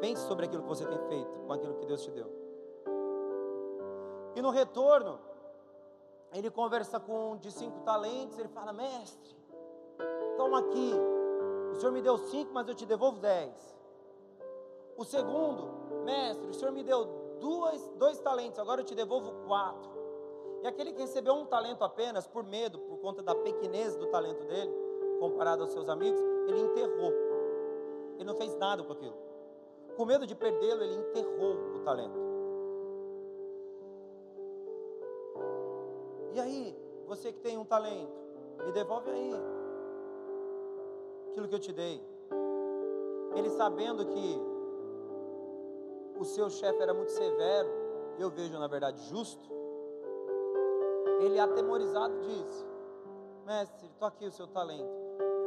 [0.00, 2.30] Pense sobre aquilo que você tem feito com aquilo que Deus te deu.
[4.34, 5.18] E no retorno,
[6.32, 9.34] ele conversa com um de cinco talentos, ele fala, mestre,
[10.36, 10.92] toma aqui,
[11.72, 13.74] o senhor me deu cinco, mas eu te devolvo dez.
[14.96, 17.06] O segundo, mestre, o senhor me deu
[17.40, 20.05] duas, dois talentos, agora eu te devolvo quatro.
[20.62, 24.44] E aquele que recebeu um talento apenas, por medo, por conta da pequenez do talento
[24.44, 24.72] dele,
[25.20, 27.12] comparado aos seus amigos, ele enterrou.
[28.16, 29.16] Ele não fez nada com aquilo.
[29.96, 32.18] Com medo de perdê-lo, ele enterrou o talento.
[36.34, 38.12] E aí, você que tem um talento,
[38.64, 39.32] me devolve aí
[41.30, 42.02] aquilo que eu te dei.
[43.34, 44.40] Ele sabendo que
[46.18, 47.68] o seu chefe era muito severo,
[48.18, 49.55] eu vejo na verdade justo,
[51.20, 52.66] ele atemorizado disse:
[53.44, 54.90] Mestre, estou aqui o seu talento,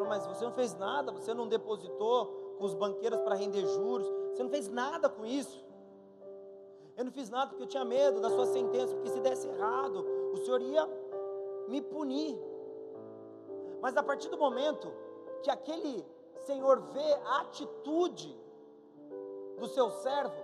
[0.07, 4.43] mas você não fez nada, você não depositou com os banqueiros para render juros, você
[4.43, 5.63] não fez nada com isso.
[6.97, 10.05] Eu não fiz nada porque eu tinha medo da sua sentença, porque se desse errado,
[10.33, 10.85] o Senhor ia
[11.69, 12.37] me punir.
[13.81, 14.91] Mas a partir do momento
[15.41, 16.05] que aquele
[16.45, 18.37] Senhor vê a atitude
[19.57, 20.35] do seu servo,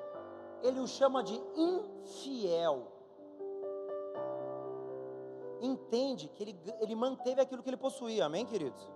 [0.64, 2.95] ele o chama de infiel.
[5.62, 8.92] Entende que ele, ele manteve aquilo que ele possuía, amém, queridos?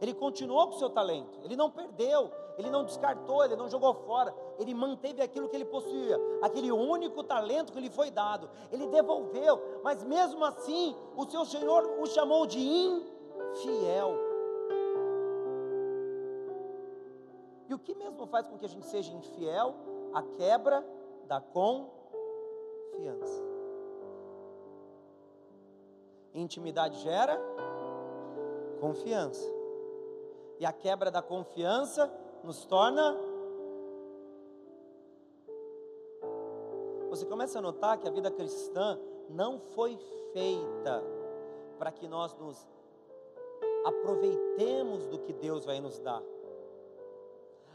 [0.00, 3.92] Ele continuou com o seu talento, ele não perdeu, ele não descartou, ele não jogou
[3.92, 8.86] fora, ele manteve aquilo que ele possuía, aquele único talento que lhe foi dado, ele
[8.86, 14.14] devolveu, mas mesmo assim, o seu Senhor o chamou de infiel.
[17.68, 19.74] E o que mesmo faz com que a gente seja infiel?
[20.12, 20.84] A quebra
[21.28, 21.90] da confiança.
[26.34, 27.40] Intimidade gera
[28.80, 29.46] confiança.
[30.58, 32.12] E a quebra da confiança
[32.44, 33.16] nos torna.
[37.08, 39.96] Você começa a notar que a vida cristã não foi
[40.32, 41.02] feita
[41.78, 42.68] para que nós nos
[43.84, 46.22] aproveitemos do que Deus vai nos dar.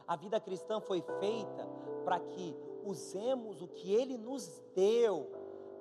[0.08, 1.68] A vida cristã foi feita
[2.04, 5.32] para que usemos o que Ele nos deu,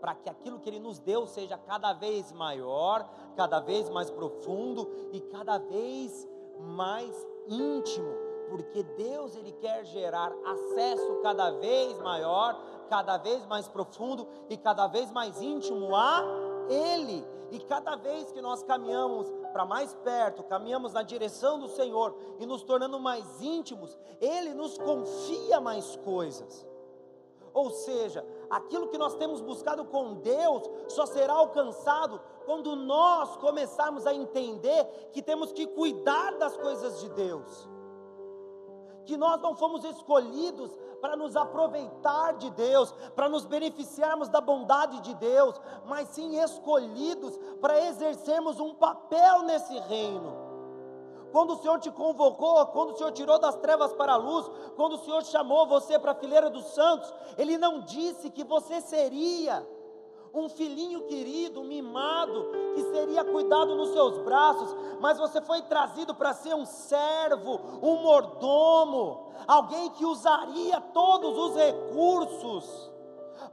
[0.05, 4.87] para que aquilo que Ele nos deu seja cada vez maior, cada vez mais profundo
[5.11, 6.29] e cada vez
[6.61, 8.13] mais íntimo,
[8.51, 12.55] porque Deus Ele quer gerar acesso cada vez maior,
[12.91, 16.23] cada vez mais profundo e cada vez mais íntimo a
[16.69, 17.27] Ele.
[17.51, 22.45] E cada vez que nós caminhamos para mais perto, caminhamos na direção do Senhor e
[22.45, 26.67] nos tornando mais íntimos, Ele nos confia mais coisas.
[27.55, 34.07] Ou seja, aquilo que nós temos buscado com Deus só será alcançado quando nós começarmos
[34.07, 37.69] a entender que temos que cuidar das coisas de Deus.
[39.05, 45.01] Que nós não fomos escolhidos para nos aproveitar de Deus, para nos beneficiarmos da bondade
[45.01, 50.44] de Deus, mas sim escolhidos para exercermos um papel nesse reino.
[51.35, 54.93] Quando o Senhor te convocou, quando o Senhor tirou das trevas para a luz, quando
[54.93, 59.67] o Senhor chamou você para a fileira dos santos, Ele não disse que você seria
[60.33, 66.33] um filhinho querido, mimado, que seria cuidado nos seus braços, mas você foi trazido para
[66.35, 72.93] ser um servo, um mordomo, alguém que usaria todos os recursos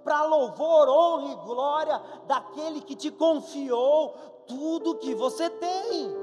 [0.03, 4.13] para louvor, honra e glória daquele que te confiou
[4.45, 6.20] tudo que você tem.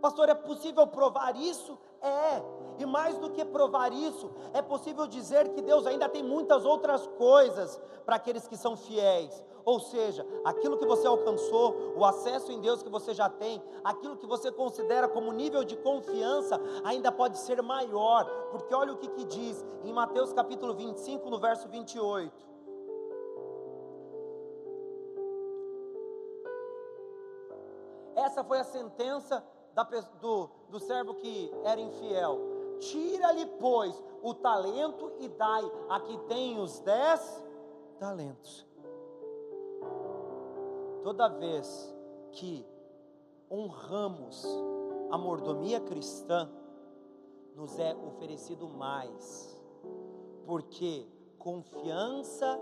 [0.00, 1.78] Pastor, é possível provar isso?
[2.00, 2.42] É,
[2.78, 7.06] e mais do que provar isso, é possível dizer que Deus ainda tem muitas outras
[7.18, 9.42] coisas para aqueles que são fiéis.
[9.64, 14.16] Ou seja, aquilo que você alcançou, o acesso em Deus que você já tem, aquilo
[14.16, 19.08] que você considera como nível de confiança, ainda pode ser maior, porque olha o que,
[19.08, 22.48] que diz em Mateus capítulo 25, no verso 28.
[28.16, 29.82] Essa foi a sentença da,
[30.20, 32.38] do, do servo que era infiel.
[32.80, 37.44] Tira-lhe, pois, o talento e dai a que tem os dez
[37.98, 38.66] talentos.
[41.02, 41.94] Toda vez
[42.32, 42.66] que
[43.50, 44.46] honramos
[45.10, 46.50] a mordomia cristã,
[47.54, 49.60] nos é oferecido mais,
[50.46, 51.06] porque
[51.38, 52.58] confiança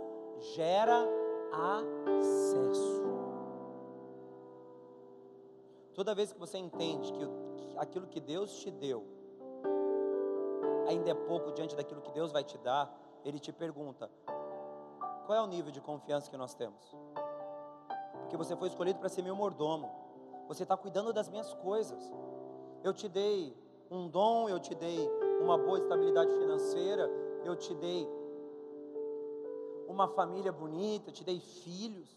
[0.55, 1.07] gera
[1.53, 3.18] acesso.
[5.99, 7.29] Toda vez que você entende que
[7.77, 9.05] aquilo que Deus te deu
[10.87, 12.89] ainda é pouco diante daquilo que Deus vai te dar,
[13.25, 14.09] Ele te pergunta:
[15.27, 16.97] qual é o nível de confiança que nós temos?
[18.21, 19.91] Porque você foi escolhido para ser meu mordomo,
[20.47, 22.01] você está cuidando das minhas coisas.
[22.85, 23.53] Eu te dei
[23.91, 25.11] um dom, eu te dei
[25.41, 27.11] uma boa estabilidade financeira,
[27.45, 28.09] eu te dei
[29.89, 32.09] uma família bonita, eu te dei filhos.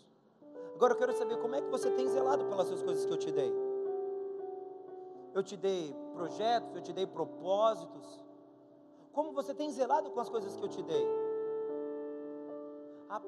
[0.76, 3.32] Agora eu quero saber como é que você tem zelado pelas coisas que eu te
[3.32, 3.61] dei.
[5.34, 8.22] Eu te dei projetos, eu te dei propósitos,
[9.14, 11.06] como você tem zelado com as coisas que eu te dei?
[13.10, 13.22] Ah,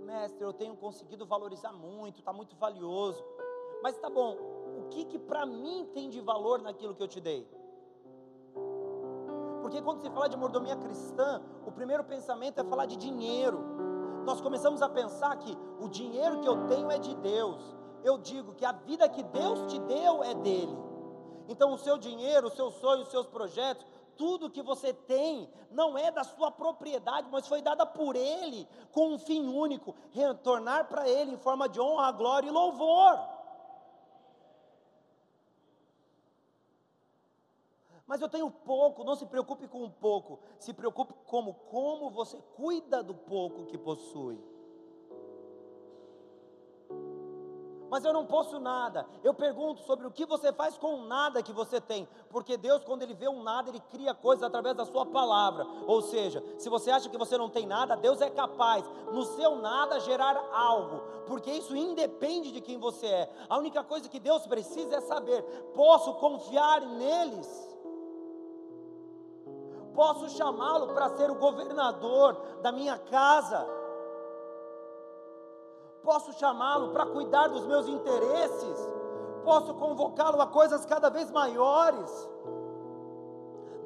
[0.00, 3.24] mestre, eu tenho conseguido valorizar muito, está muito valioso.
[3.82, 4.36] Mas tá bom,
[4.78, 7.48] o que que para mim tem de valor naquilo que eu te dei?
[9.60, 13.60] Porque quando se fala de mordomia cristã, o primeiro pensamento é falar de dinheiro.
[14.24, 17.76] Nós começamos a pensar que o dinheiro que eu tenho é de Deus.
[18.02, 20.89] Eu digo que a vida que Deus te deu é dele.
[21.50, 23.84] Então o seu dinheiro, os seus sonhos, os seus projetos,
[24.16, 29.14] tudo que você tem não é da sua propriedade, mas foi dada por Ele, com
[29.14, 33.18] um fim único: retornar para Ele em forma de honra, glória e louvor.
[38.06, 42.40] Mas eu tenho pouco, não se preocupe com o pouco, se preocupe como como você
[42.54, 44.40] cuida do pouco que possui.
[47.90, 49.04] Mas eu não posso nada.
[49.24, 52.84] Eu pergunto sobre o que você faz com o nada que você tem, porque Deus,
[52.84, 55.66] quando Ele vê um nada, Ele cria coisas através da Sua palavra.
[55.86, 59.56] Ou seja, se você acha que você não tem nada, Deus é capaz, no seu
[59.56, 63.30] nada, gerar algo, porque isso independe de quem você é.
[63.48, 65.42] A única coisa que Deus precisa é saber:
[65.74, 67.68] posso confiar neles?
[69.94, 73.79] Posso chamá-lo para ser o governador da minha casa?
[76.02, 78.88] Posso chamá-lo para cuidar dos meus interesses,
[79.44, 82.30] posso convocá-lo a coisas cada vez maiores.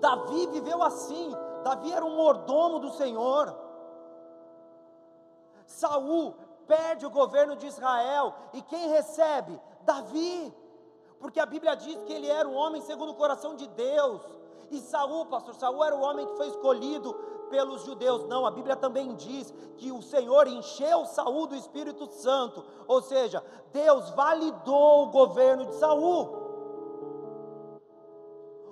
[0.01, 3.55] Davi viveu assim, Davi era um mordomo do Senhor.
[5.67, 6.35] Saul
[6.67, 9.61] perde o governo de Israel e quem recebe?
[9.83, 10.55] Davi.
[11.19, 14.21] Porque a Bíblia diz que ele era um homem segundo o coração de Deus.
[14.71, 18.24] E Saul, pastor, Saul era o homem que foi escolhido pelos judeus.
[18.26, 23.42] Não, a Bíblia também diz que o Senhor encheu Saul do Espírito Santo, ou seja,
[23.72, 26.43] Deus validou o governo de Saul.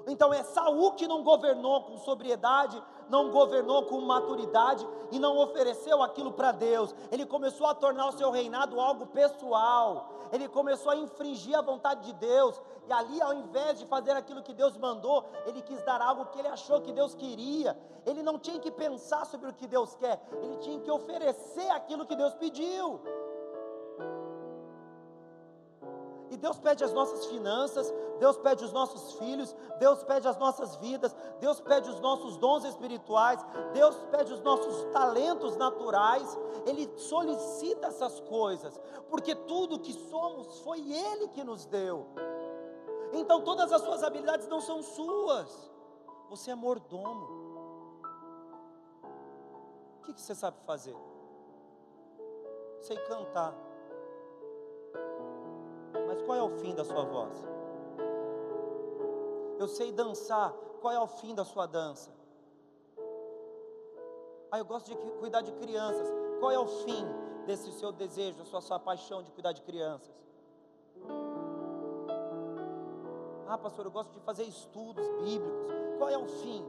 [0.06, 6.02] Então é Saul que não governou com sobriedade, não governou com maturidade e não ofereceu
[6.02, 6.94] aquilo para Deus.
[7.10, 10.10] Ele começou a tornar o seu reinado algo pessoal.
[10.32, 12.60] Ele começou a infringir a vontade de Deus.
[12.88, 16.38] E ali, ao invés de fazer aquilo que Deus mandou, ele quis dar algo que
[16.38, 17.78] ele achou que Deus queria.
[18.04, 22.04] Ele não tinha que pensar sobre o que Deus quer, ele tinha que oferecer aquilo
[22.04, 23.00] que Deus pediu.
[26.32, 30.76] E Deus pede as nossas finanças, Deus pede os nossos filhos, Deus pede as nossas
[30.76, 36.26] vidas, Deus pede os nossos dons espirituais, Deus pede os nossos talentos naturais.
[36.64, 38.80] Ele solicita essas coisas,
[39.10, 42.06] porque tudo que somos foi Ele que nos deu.
[43.12, 45.70] Então todas as suas habilidades não são suas,
[46.30, 47.28] você é mordomo.
[49.98, 50.96] O que, que você sabe fazer?
[52.80, 53.54] Sei cantar
[56.24, 57.32] qual é o fim da sua voz?
[59.58, 62.10] Eu sei dançar, qual é o fim da sua dança?
[64.50, 66.08] Ah, eu gosto de cuidar de crianças,
[66.38, 67.06] qual é o fim
[67.46, 70.14] desse seu desejo, da sua, sua paixão de cuidar de crianças?
[73.46, 75.68] Ah, pastor, eu gosto de fazer estudos bíblicos,
[75.98, 76.64] qual é o fim?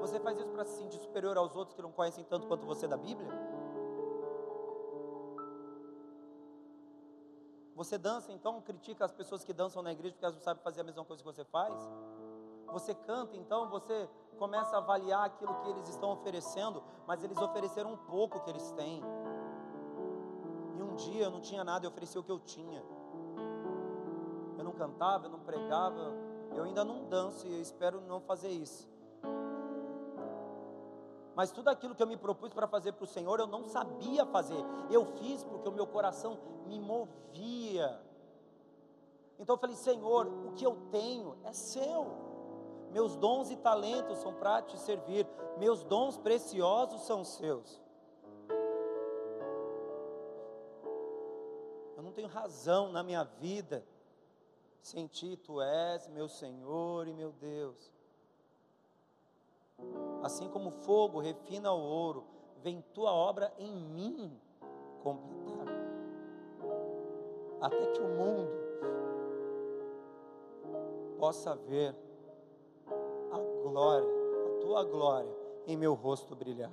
[0.00, 2.88] Você faz isso para se sentir superior aos outros que não conhecem tanto quanto você
[2.88, 3.28] da Bíblia?
[7.80, 10.82] Você dança, então critica as pessoas que dançam na igreja porque elas não sabem fazer
[10.82, 11.74] a mesma coisa que você faz?
[12.66, 14.06] Você canta, então você
[14.36, 18.70] começa a avaliar aquilo que eles estão oferecendo, mas eles ofereceram um pouco que eles
[18.72, 19.02] têm.
[20.76, 22.84] E um dia eu não tinha nada, eu ofereci o que eu tinha.
[24.58, 26.12] Eu não cantava, eu não pregava,
[26.54, 28.89] eu ainda não danço e eu espero não fazer isso.
[31.40, 34.26] Mas tudo aquilo que eu me propus para fazer para o Senhor, eu não sabia
[34.26, 34.62] fazer.
[34.90, 37.98] Eu fiz porque o meu coração me movia.
[39.38, 42.08] Então eu falei: Senhor, o que eu tenho é seu.
[42.92, 45.26] Meus dons e talentos são para te servir.
[45.56, 47.80] Meus dons preciosos são seus.
[51.96, 53.82] Eu não tenho razão na minha vida
[54.82, 57.90] sem ti, tu és meu Senhor e meu Deus.
[60.22, 62.24] Assim como fogo refina o ouro,
[62.62, 64.38] vem tua obra em mim
[65.02, 65.66] completar.
[67.60, 68.52] Até que o mundo
[71.18, 71.94] possa ver
[73.30, 74.08] a glória,
[74.46, 75.34] a tua glória
[75.66, 76.72] em meu rosto brilhar.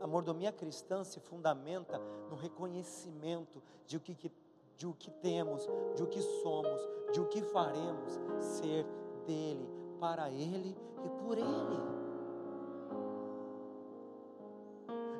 [0.00, 1.98] A mordomia cristã se fundamenta
[2.28, 4.30] no reconhecimento de o que,
[4.76, 6.80] de o que temos, de o que somos,
[7.12, 8.84] de o que faremos ser
[9.26, 9.66] dele,
[10.04, 11.94] para Ele e por Ele.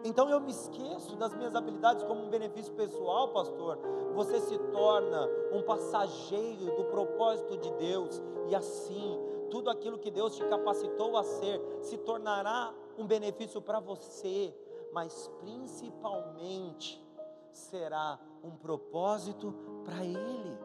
[0.05, 3.79] Então eu me esqueço das minhas habilidades como um benefício pessoal, pastor.
[4.15, 9.19] Você se torna um passageiro do propósito de Deus, e assim,
[9.51, 14.55] tudo aquilo que Deus te capacitou a ser se tornará um benefício para você,
[14.93, 17.03] mas principalmente
[17.51, 20.59] será um propósito para Ele.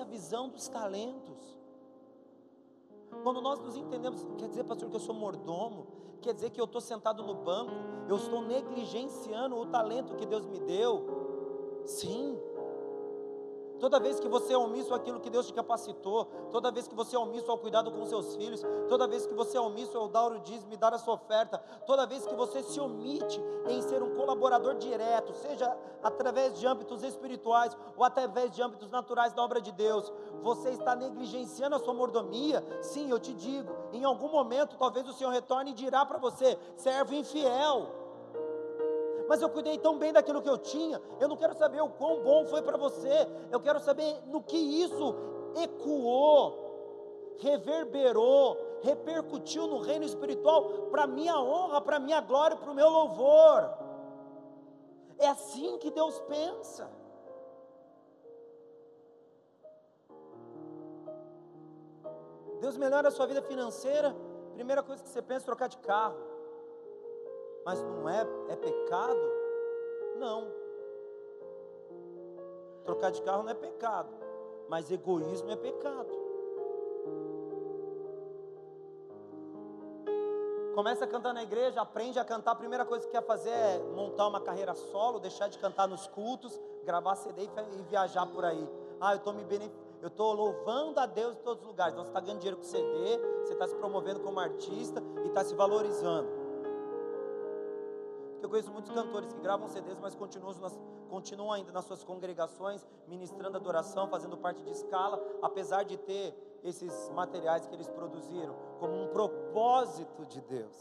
[0.00, 1.58] A visão dos talentos.
[3.22, 5.86] Quando nós nos entendemos, quer dizer, pastor, que eu sou mordomo,
[6.20, 7.72] quer dizer que eu estou sentado no banco,
[8.08, 11.82] eu estou negligenciando o talento que Deus me deu.
[11.84, 12.38] Sim.
[13.80, 17.14] Toda vez que você é omisso àquilo que Deus te capacitou, toda vez que você
[17.14, 20.32] é omisso ao cuidado com seus filhos, toda vez que você é omisso ao dar
[20.32, 24.02] o dízimo e dar a sua oferta, toda vez que você se omite em ser
[24.02, 29.60] um colaborador direto, seja através de âmbitos espirituais ou através de âmbitos naturais da obra
[29.60, 30.12] de Deus,
[30.42, 32.64] você está negligenciando a sua mordomia.
[32.82, 36.58] Sim, eu te digo, em algum momento talvez o Senhor retorne e dirá para você:
[36.76, 37.97] servo infiel
[39.28, 41.00] mas eu cuidei tão bem daquilo que eu tinha.
[41.20, 44.56] Eu não quero saber o quão bom foi para você, eu quero saber no que
[44.56, 45.14] isso
[45.54, 52.88] ecoou, reverberou, repercutiu no reino espiritual para minha honra, para minha glória, para o meu
[52.88, 53.70] louvor.
[55.18, 56.88] É assim que Deus pensa.
[62.60, 64.14] Deus melhora a sua vida financeira.
[64.54, 66.27] Primeira coisa que você pensa é trocar de carro
[67.64, 69.20] mas não é, é pecado?
[70.16, 70.50] Não.
[72.84, 74.08] Trocar de carro não é pecado,
[74.68, 76.28] mas egoísmo é pecado.
[80.74, 82.52] Começa a cantar na igreja, aprende a cantar.
[82.52, 86.06] A primeira coisa que quer fazer é montar uma carreira solo, deixar de cantar nos
[86.06, 88.68] cultos, gravar CD e viajar por aí.
[89.00, 89.42] Ah, eu estou me
[90.00, 91.92] eu estou louvando a Deus em todos os lugares.
[91.92, 95.42] Então você está ganhando dinheiro com CD, você está se promovendo como artista e está
[95.42, 96.28] se valorizando.
[98.40, 100.54] Eu conheço muitos cantores que gravam CDs, mas continuam,
[101.08, 107.08] continuam ainda nas suas congregações, ministrando adoração, fazendo parte de escala, apesar de ter esses
[107.10, 110.76] materiais que eles produziram como um propósito de Deus.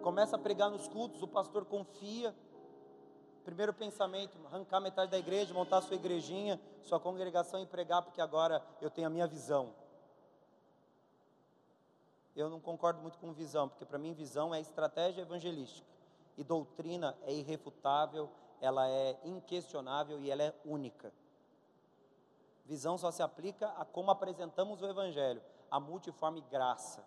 [0.00, 2.34] Começa a pregar nos cultos, o pastor confia.
[3.44, 8.62] Primeiro pensamento, arrancar metade da igreja, montar sua igrejinha, sua congregação e pregar, porque agora
[8.80, 9.74] eu tenho a minha visão
[12.34, 15.86] eu não concordo muito com visão, porque para mim visão é estratégia evangelística.
[16.36, 18.28] E doutrina é irrefutável,
[18.60, 21.12] ela é inquestionável e ela é única.
[22.64, 27.04] Visão só se aplica a como apresentamos o evangelho, a multiforme graça.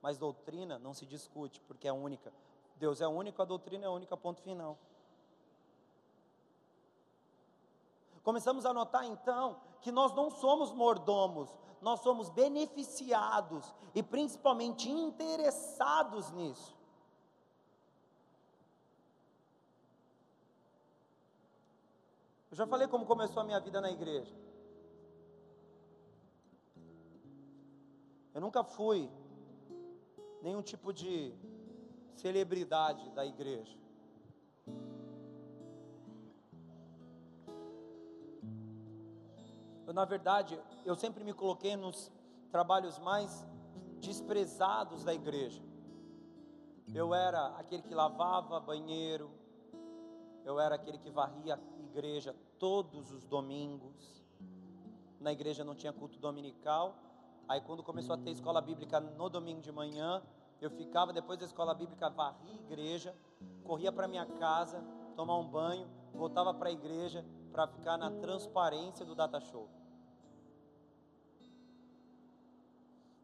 [0.00, 2.32] Mas doutrina não se discute, porque é única.
[2.76, 4.78] Deus é único, a doutrina é única, ponto final.
[8.22, 11.48] Começamos a notar então que nós não somos mordomos,
[11.80, 16.76] nós somos beneficiados e principalmente interessados nisso.
[22.50, 24.34] Eu já falei como começou a minha vida na igreja.
[28.34, 29.10] Eu nunca fui
[30.42, 31.34] nenhum tipo de
[32.14, 33.76] celebridade da igreja.
[39.88, 42.12] Eu, na verdade, eu sempre me coloquei nos
[42.50, 43.46] trabalhos mais
[44.00, 45.62] desprezados da igreja.
[46.94, 49.30] Eu era aquele que lavava banheiro,
[50.44, 54.22] eu era aquele que varria a igreja todos os domingos.
[55.18, 56.94] Na igreja não tinha culto dominical.
[57.48, 60.22] Aí quando começou a ter escola bíblica no domingo de manhã,
[60.60, 63.16] eu ficava depois da escola bíblica, varria a igreja,
[63.64, 64.84] corria para minha casa,
[65.16, 69.77] tomar um banho, voltava para a igreja para ficar na transparência do data show.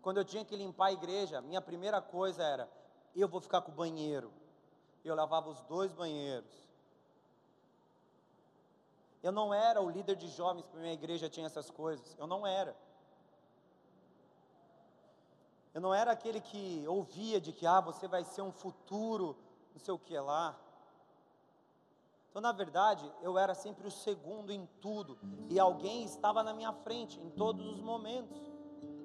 [0.04, 2.68] Quando eu tinha que limpar a igreja, minha primeira coisa era:
[3.16, 4.30] eu vou ficar com o banheiro.
[5.02, 6.52] Eu lavava os dois banheiros.
[9.22, 12.14] Eu não era o líder de jovens que minha igreja tinha essas coisas.
[12.18, 12.76] Eu não era.
[15.72, 19.34] Eu não era aquele que ouvia de que ah, você vai ser um futuro,
[19.72, 20.54] não sei o que lá.
[22.28, 25.16] Então, na verdade, eu era sempre o segundo em tudo,
[25.48, 28.53] e alguém estava na minha frente em todos os momentos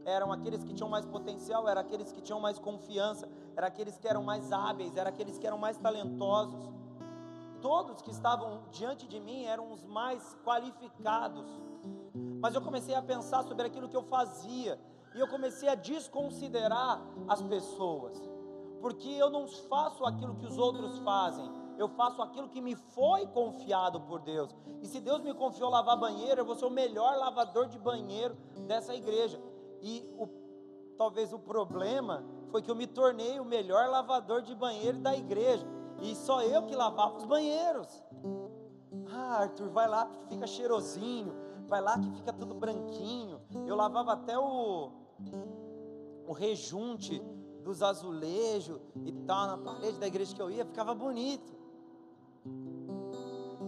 [0.09, 4.07] eram aqueles que tinham mais potencial, eram aqueles que tinham mais confiança, eram aqueles que
[4.07, 6.69] eram mais hábeis, eram aqueles que eram mais talentosos.
[7.61, 11.45] Todos que estavam diante de mim eram os mais qualificados.
[12.41, 14.79] Mas eu comecei a pensar sobre aquilo que eu fazia,
[15.13, 18.17] e eu comecei a desconsiderar as pessoas,
[18.79, 23.25] porque eu não faço aquilo que os outros fazem, eu faço aquilo que me foi
[23.27, 24.55] confiado por Deus.
[24.81, 28.35] E se Deus me confiou lavar banheiro, eu vou ser o melhor lavador de banheiro
[28.67, 29.41] dessa igreja.
[29.81, 30.27] E o,
[30.97, 35.65] talvez o problema foi que eu me tornei o melhor lavador de banheiro da igreja.
[36.01, 38.03] E só eu que lavava os banheiros.
[39.11, 41.33] Ah, Arthur, vai lá que fica cheirosinho.
[41.67, 43.41] Vai lá que fica tudo branquinho.
[43.67, 44.91] Eu lavava até o,
[46.25, 47.21] o rejunte
[47.63, 51.53] dos azulejos e tal, na parede da igreja que eu ia, ficava bonito.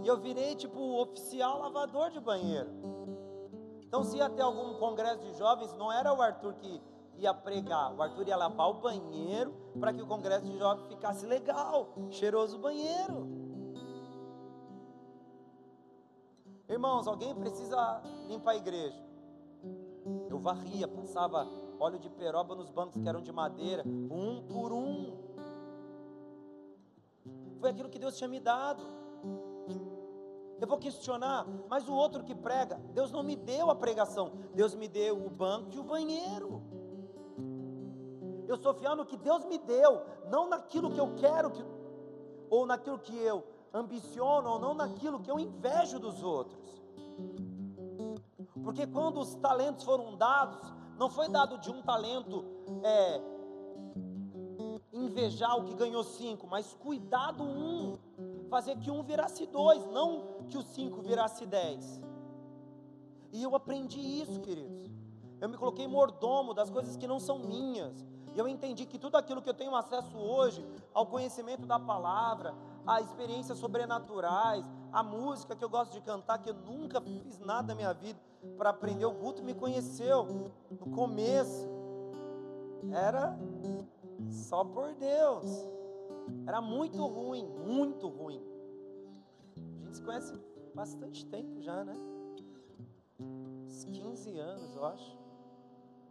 [0.03, 2.70] E eu virei tipo o oficial lavador de banheiro.
[3.91, 6.81] Então, se ia ter algum congresso de jovens, não era o Arthur que
[7.17, 11.25] ia pregar, o Arthur ia lavar o banheiro para que o congresso de jovens ficasse
[11.25, 13.27] legal, cheiroso banheiro.
[16.69, 18.97] Irmãos, alguém precisa limpar a igreja.
[20.29, 21.45] Eu varria, passava
[21.77, 25.17] óleo de peroba nos bancos que eram de madeira, um por um.
[27.59, 29.01] Foi aquilo que Deus tinha me dado.
[30.62, 34.76] Eu vou questionar, mas o outro que prega, Deus não me deu a pregação, Deus
[34.76, 36.62] me deu o banco e o banheiro.
[38.47, 41.66] Eu sou fiel no que Deus me deu, não naquilo que eu quero que,
[42.47, 43.43] ou naquilo que eu
[43.74, 46.80] ambiciono, ou não naquilo que eu invejo dos outros.
[48.64, 50.62] Porque quando os talentos foram dados,
[50.95, 52.45] não foi dado de um talento
[52.84, 53.20] é,
[54.93, 57.97] invejar o que ganhou cinco, mas cuidado um,
[58.47, 61.99] fazer que um virasse dois, não que o cinco virasse dez.
[63.32, 64.91] E eu aprendi isso, queridos.
[65.39, 68.06] Eu me coloquei mordomo das coisas que não são minhas.
[68.36, 72.54] E eu entendi que tudo aquilo que eu tenho acesso hoje, ao conhecimento da palavra,
[72.86, 77.70] a experiências sobrenaturais, a música que eu gosto de cantar, que eu nunca fiz nada
[77.70, 78.20] na minha vida
[78.58, 79.06] para aprender.
[79.06, 81.68] O Guto me conheceu no começo.
[82.91, 83.38] Era
[84.30, 85.49] só por Deus.
[86.45, 88.51] Era muito ruim, muito ruim.
[89.91, 90.33] Se conhece
[90.73, 91.93] bastante tempo já, né?
[93.19, 95.19] Uns 15 anos, eu acho.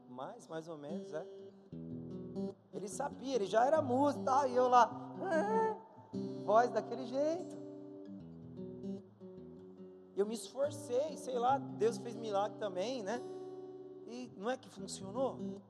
[0.08, 1.26] Mais, mais ou menos, é.
[2.72, 4.46] Ele sabia, ele já era músico, tá?
[4.46, 4.90] e eu lá,
[6.44, 7.58] voz daquele jeito.
[10.16, 13.22] Eu me esforcei, sei lá, Deus fez milagre também, né?
[14.06, 15.62] E não é que funcionou?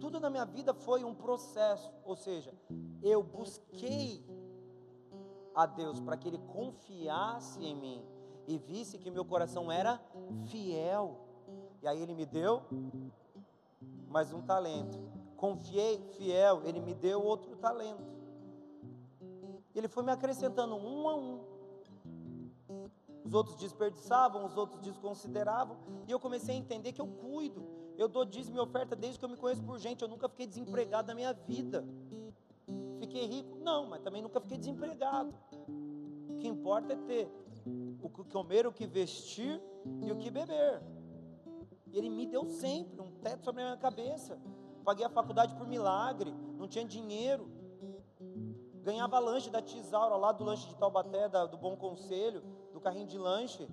[0.00, 2.52] Tudo na minha vida foi um processo, ou seja,
[3.02, 4.24] eu busquei
[5.54, 8.02] a Deus para que Ele confiasse em mim
[8.46, 10.00] e visse que meu coração era
[10.46, 11.18] fiel.
[11.82, 12.62] E aí Ele me deu
[14.08, 14.98] mais um talento.
[15.36, 18.14] Confiei, fiel, Ele me deu outro talento.
[19.74, 21.40] Ele foi me acrescentando um a um.
[23.24, 27.66] Os outros desperdiçavam, os outros desconsideravam, e eu comecei a entender que eu cuido.
[27.96, 30.46] Eu dou dízimo e oferta desde que eu me conheço por gente, eu nunca fiquei
[30.46, 31.84] desempregado na minha vida.
[33.14, 33.56] Fiquei rico?
[33.60, 35.32] Não, mas também nunca fiquei desempregado.
[36.28, 37.30] O que importa é ter
[38.02, 39.62] o que comer, o que vestir
[40.02, 40.82] e o que beber.
[41.86, 44.36] E Ele me deu sempre um teto sobre a minha cabeça.
[44.84, 47.48] Paguei a faculdade por milagre, não tinha dinheiro
[48.82, 53.06] ganhava lanche da Tisaura, lá do lanche de Taubaté, da, do Bom Conselho, do carrinho
[53.06, 53.66] de lanche.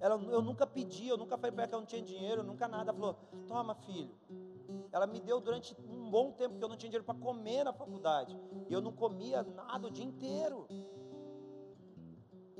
[0.00, 2.66] Ela, eu nunca pedi, eu nunca falei para ela que eu não tinha dinheiro, nunca
[2.66, 2.90] nada.
[2.90, 3.14] Ela falou:
[3.46, 4.12] Toma, filho.
[4.90, 7.72] Ela me deu durante um bom tempo que eu não tinha dinheiro para comer na
[7.72, 8.38] faculdade.
[8.68, 10.64] E eu não comia nada o dia inteiro.
[10.70, 10.86] E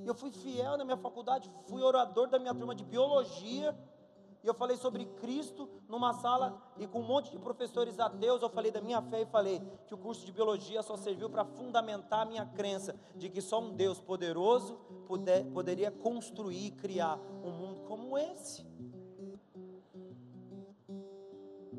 [0.04, 3.72] eu fui fiel na minha faculdade, fui orador da minha turma de biologia
[4.42, 8.50] e eu falei sobre Cristo numa sala e com um monte de professores ateus, eu
[8.50, 12.22] falei da minha fé e falei que o curso de biologia só serviu para fundamentar
[12.22, 14.74] a minha crença de que só um Deus poderoso
[15.06, 18.66] puder, poderia construir e criar um mundo como esse.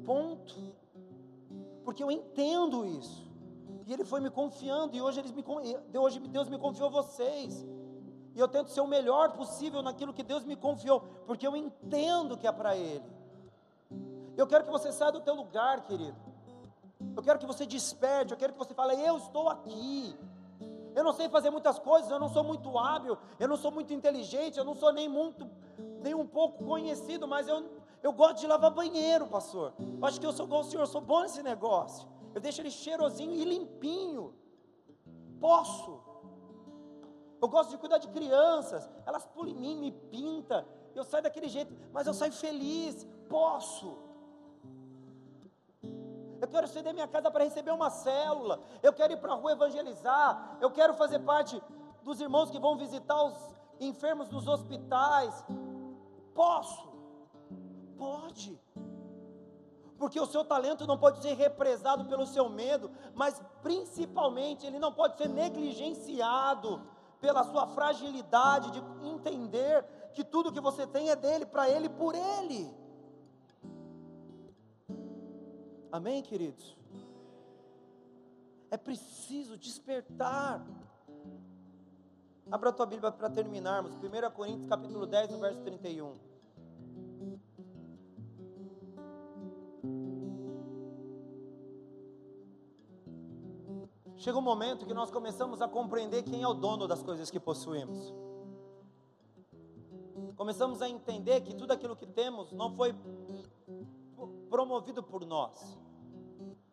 [0.05, 0.74] Ponto.
[1.95, 3.25] Porque eu entendo isso.
[3.87, 5.45] E ele foi me confiando, e hoje, eles me,
[5.97, 7.65] hoje Deus me confiou vocês
[8.35, 12.37] e eu tento ser o melhor possível naquilo que Deus me confiou, porque eu entendo
[12.37, 13.05] que é para Ele.
[14.35, 16.17] Eu quero que você saia do teu lugar, querido.
[17.15, 20.13] Eu quero que você desperte, eu quero que você fale, eu estou aqui.
[20.93, 23.93] Eu não sei fazer muitas coisas, eu não sou muito hábil, eu não sou muito
[23.93, 25.49] inteligente, eu não sou nem muito,
[26.01, 27.63] nem um pouco conhecido, mas eu,
[28.05, 29.73] eu gosto de lavar banheiro, pastor.
[29.99, 32.07] Eu acho que eu sou igual o senhor, eu sou bom nesse negócio.
[32.35, 34.31] Eu deixo ele cheirosinho e limpinho.
[35.39, 35.99] Posso.
[37.41, 40.67] Eu gosto de cuidar de crianças, elas pulam em mim, me pinta.
[40.93, 43.07] Eu saio daquele jeito, mas eu saio feliz.
[43.27, 43.97] Posso.
[46.39, 48.59] Eu quero ceder minha casa para receber uma célula.
[48.83, 50.59] Eu quero ir para a rua evangelizar.
[50.61, 51.59] Eu quero fazer parte
[52.03, 53.35] dos irmãos que vão visitar os
[53.79, 55.43] enfermos nos hospitais.
[56.35, 56.94] Posso.
[57.97, 58.59] Pode.
[59.97, 64.91] Porque o seu talento não pode ser represado pelo seu medo, mas principalmente ele não
[64.91, 66.81] pode ser negligenciado
[67.21, 72.13] pela sua fragilidade de entender que tudo que você tem é dele, para ele, por
[72.13, 72.73] ele.
[75.91, 76.77] Amém, queridos?
[78.69, 80.61] É preciso despertar.
[82.51, 83.93] Abra a tua Bíblia para terminarmos.
[83.93, 86.34] 1 Coríntios capítulo 10, no verso 31.
[94.17, 97.39] Chega um momento que nós começamos a compreender quem é o dono das coisas que
[97.39, 98.13] possuímos.
[100.35, 102.95] Começamos a entender que tudo aquilo que temos não foi
[104.49, 105.77] promovido por nós.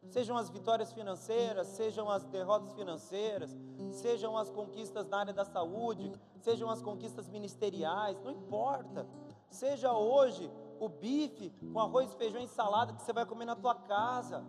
[0.09, 3.57] Sejam as vitórias financeiras, sejam as derrotas financeiras,
[3.91, 9.07] sejam as conquistas na área da saúde, sejam as conquistas ministeriais, não importa.
[9.49, 13.75] Seja hoje o bife com arroz, feijão e salada que você vai comer na tua
[13.75, 14.45] casa.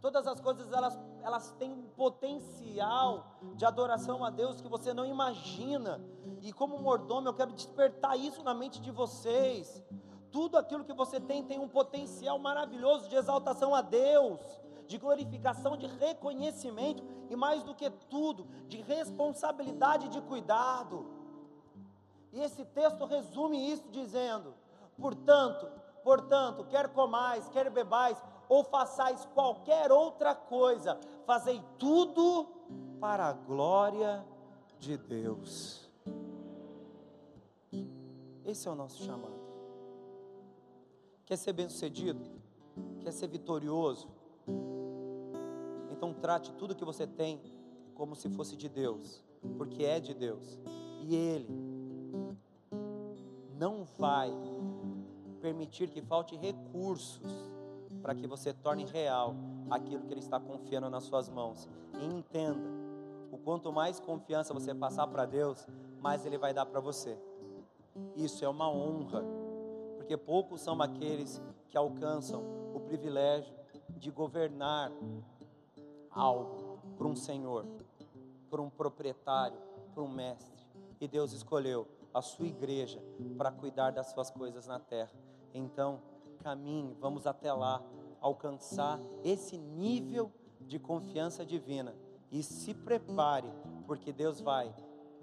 [0.00, 5.06] Todas as coisas elas, elas têm um potencial de adoração a Deus que você não
[5.06, 6.00] imagina.
[6.40, 9.82] E como mordomo, eu quero despertar isso na mente de vocês.
[10.30, 14.40] Tudo aquilo que você tem tem um potencial maravilhoso de exaltação a Deus,
[14.86, 21.06] de glorificação, de reconhecimento e mais do que tudo, de responsabilidade de cuidado.
[22.32, 24.54] E esse texto resume isso dizendo:
[24.98, 25.70] portanto,
[26.02, 32.46] portanto, quer comais, quer bebais, ou façais qualquer outra coisa, fazei tudo
[33.00, 34.24] para a glória
[34.78, 35.88] de Deus.
[38.44, 39.40] Esse é o nosso chamado.
[41.24, 42.20] Quer ser bem-sucedido?
[43.00, 44.08] Quer ser vitorioso?
[45.90, 47.40] Então trate tudo que você tem
[47.94, 49.24] como se fosse de Deus,
[49.56, 50.58] porque é de Deus.
[51.00, 51.72] E Ele
[53.56, 54.32] não vai
[55.40, 57.51] permitir que falte recursos
[58.02, 59.34] para que você torne real
[59.70, 61.68] aquilo que Ele está confiando nas suas mãos.
[62.00, 62.68] E entenda:
[63.30, 65.66] o quanto mais confiança você passar para Deus,
[66.00, 67.16] mais Ele vai dar para você.
[68.16, 69.22] Isso é uma honra
[70.02, 72.42] porque poucos são aqueles que alcançam
[72.74, 73.54] o privilégio
[73.90, 74.90] de governar
[76.10, 77.64] algo por um senhor,
[78.50, 79.56] por um proprietário,
[79.94, 80.66] por um mestre.
[81.00, 83.00] E Deus escolheu a sua igreja
[83.38, 85.12] para cuidar das suas coisas na terra.
[85.54, 86.00] Então,
[86.42, 87.82] caminhe, vamos até lá,
[88.20, 91.94] alcançar esse nível de confiança divina
[92.30, 93.48] e se prepare,
[93.86, 94.74] porque Deus vai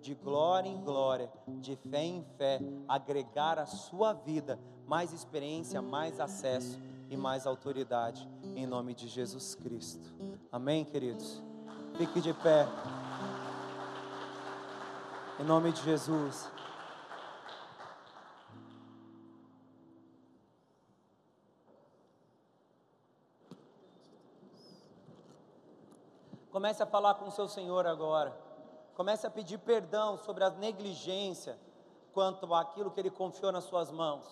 [0.02, 6.20] de glória em glória, de fé em fé, agregar à sua vida mais experiência, mais
[6.20, 10.10] acesso e mais autoridade, em nome de Jesus Cristo.
[10.52, 11.44] Amém, queridos?
[11.98, 12.66] Fique de pé.
[15.40, 16.50] Em nome de Jesus.
[26.60, 28.38] Comece a falar com o seu Senhor agora.
[28.94, 31.58] Comece a pedir perdão sobre a negligência
[32.12, 34.26] quanto àquilo que Ele confiou nas suas mãos.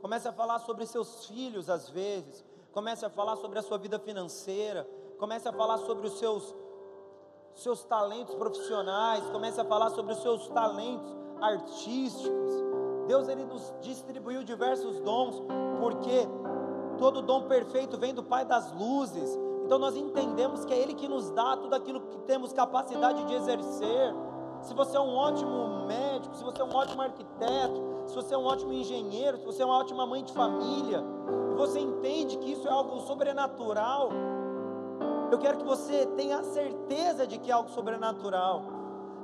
[0.00, 2.44] Comece a falar sobre seus filhos às vezes.
[2.70, 4.88] Comece a falar sobre a sua vida financeira.
[5.18, 6.54] Comece a falar sobre os seus,
[7.52, 9.28] seus talentos profissionais.
[9.30, 12.52] Comece a falar sobre os seus talentos artísticos.
[13.08, 15.42] Deus ele nos distribuiu diversos dons,
[15.80, 16.28] porque
[16.96, 19.47] todo dom perfeito vem do Pai das luzes.
[19.68, 23.34] Então nós entendemos que é Ele que nos dá tudo aquilo que temos capacidade de
[23.34, 24.14] exercer.
[24.62, 28.38] Se você é um ótimo médico, se você é um ótimo arquiteto, se você é
[28.38, 31.04] um ótimo engenheiro, se você é uma ótima mãe de família,
[31.52, 34.08] e você entende que isso é algo sobrenatural,
[35.30, 38.62] eu quero que você tenha a certeza de que é algo sobrenatural.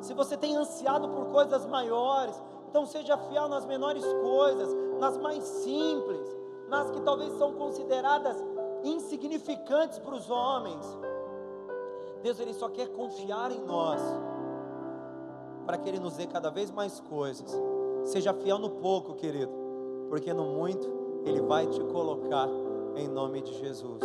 [0.02, 2.38] Se você tem ansiado por coisas maiores,
[2.68, 4.68] então seja fiel nas menores coisas,
[5.00, 6.36] nas mais simples,
[6.68, 8.44] nas que talvez são consideradas
[8.84, 10.84] insignificantes para os homens.
[12.22, 14.00] Deus ele só quer confiar em nós
[15.66, 17.50] para que ele nos dê cada vez mais coisas.
[18.04, 19.52] Seja fiel no pouco, querido,
[20.08, 20.86] porque no muito
[21.24, 22.48] ele vai te colocar
[22.96, 24.00] em nome de Jesus.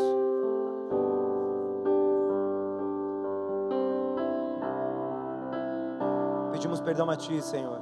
[6.51, 7.81] Pedimos perdão a Ti, Senhor,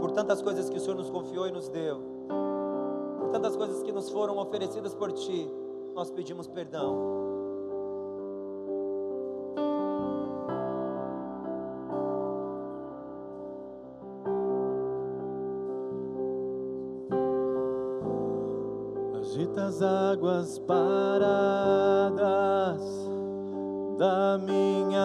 [0.00, 2.00] por tantas coisas que o Senhor nos confiou e nos deu,
[3.18, 5.50] por tantas coisas que nos foram oferecidas por Ti
[5.94, 7.14] nós pedimos perdão.
[19.16, 20.84] Agita as águas paradas
[23.96, 25.00] da minha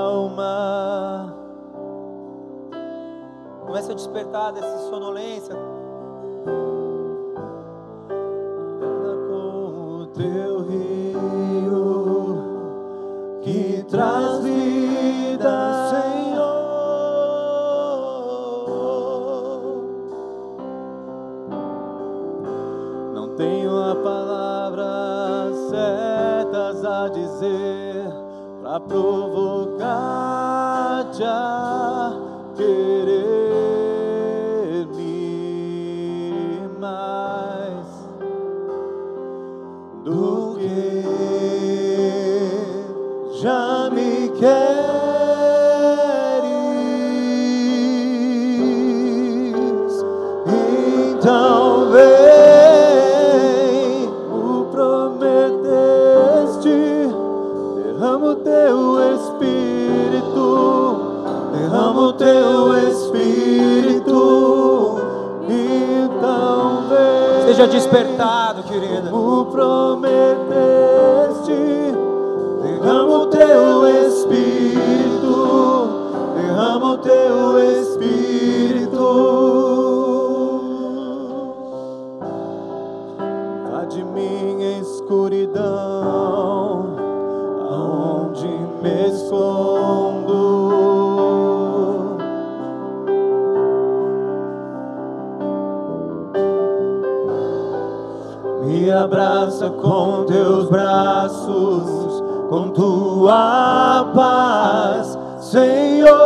[0.00, 1.34] alma.
[3.66, 5.73] Começa a despertar dessa sonolência.
[13.94, 15.54] Traz vida,
[15.90, 16.64] Senhor.
[23.14, 28.12] Não tenho a palavra certas a dizer
[28.62, 29.84] para provocar-te
[31.22, 32.12] a
[32.56, 33.34] querer.
[43.44, 43.83] já me
[44.38, 44.84] queres,
[50.46, 52.04] então vem
[54.30, 55.64] o prometer.
[58.04, 60.96] derrama o teu espírito,
[61.52, 64.24] derrama o teu espírito.
[65.48, 67.46] Então vem.
[67.46, 69.10] Seja despertado, querida.
[69.10, 70.93] Como prometeste,
[77.04, 79.04] teu espírito.
[83.70, 85.62] Vá de minha escuridão,
[87.70, 88.48] aonde
[88.82, 90.54] me escondo.
[98.64, 106.23] Me abraça com teus braços, com tua paz, Senhor.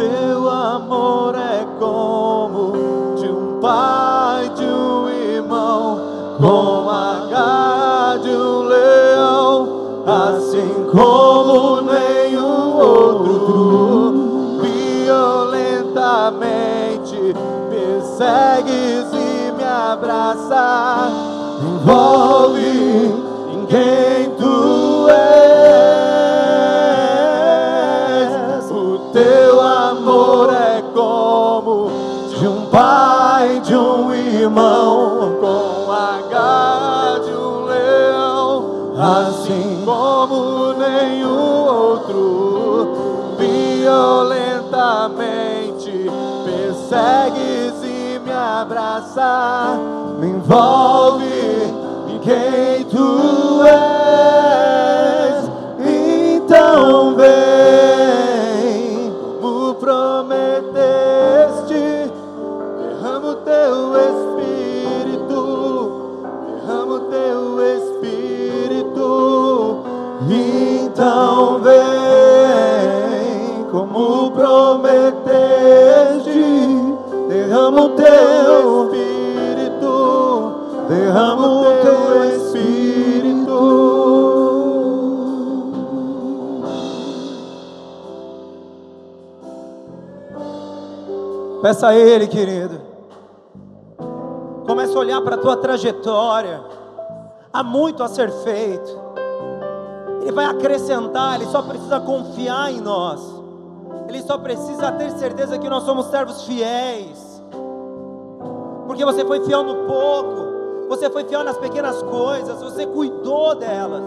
[0.00, 2.72] Teu amor é como
[3.16, 6.00] de um pai, de um irmão,
[6.38, 14.14] com a garra de um leão, assim como nenhum outro.
[14.62, 17.34] Violentamente
[17.68, 21.10] persegues e me abraça,
[21.62, 22.69] envolve
[34.50, 43.36] irmão, com a garra de um leão, assim como nenhum outro.
[43.38, 46.10] Violentamente
[46.44, 49.78] persegues e me abraça,
[50.18, 51.24] me envolve
[52.08, 53.89] em quem tu és.
[77.80, 80.54] Derrama o teu espírito,
[80.88, 82.60] derrama o teu espírito.
[91.62, 92.80] Peça a Ele, querido.
[94.66, 96.62] Comece a olhar para a tua trajetória.
[97.52, 98.98] Há muito a ser feito.
[100.22, 103.20] Ele vai acrescentar, Ele só precisa confiar em nós.
[104.08, 107.29] Ele só precisa ter certeza que nós somos servos fiéis.
[108.90, 114.02] Porque você foi fiel no pouco, você foi fiel nas pequenas coisas, você cuidou delas.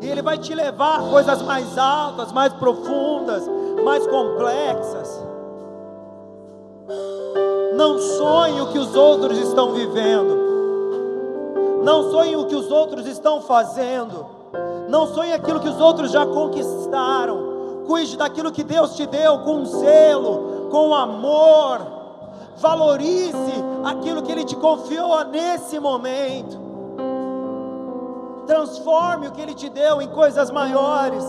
[0.00, 3.42] E Ele vai te levar a coisas mais altas, mais profundas,
[3.84, 5.20] mais complexas.
[7.74, 10.38] Não sonhe o que os outros estão vivendo.
[11.82, 14.24] Não sonhe o que os outros estão fazendo.
[14.88, 17.84] Não sonhe aquilo que os outros já conquistaram.
[17.88, 22.01] Cuide daquilo que Deus te deu com zelo, com amor.
[22.56, 23.52] Valorize
[23.84, 26.60] aquilo que Ele te confiou nesse momento.
[28.46, 31.24] Transforme o que Ele te deu em coisas maiores.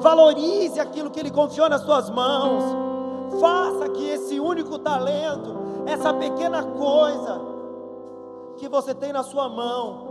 [0.00, 2.62] Valorize aquilo que Ele confiou nas suas mãos.
[3.40, 5.56] Faça que esse único talento,
[5.86, 7.40] essa pequena coisa
[8.56, 10.06] que você tem na sua mão,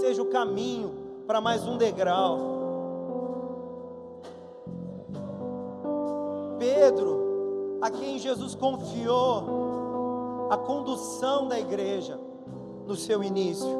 [0.00, 0.92] seja o caminho
[1.26, 2.38] para mais um degrau.
[6.58, 7.31] Pedro,
[7.82, 12.16] a quem Jesus confiou a condução da igreja
[12.86, 13.76] no seu início,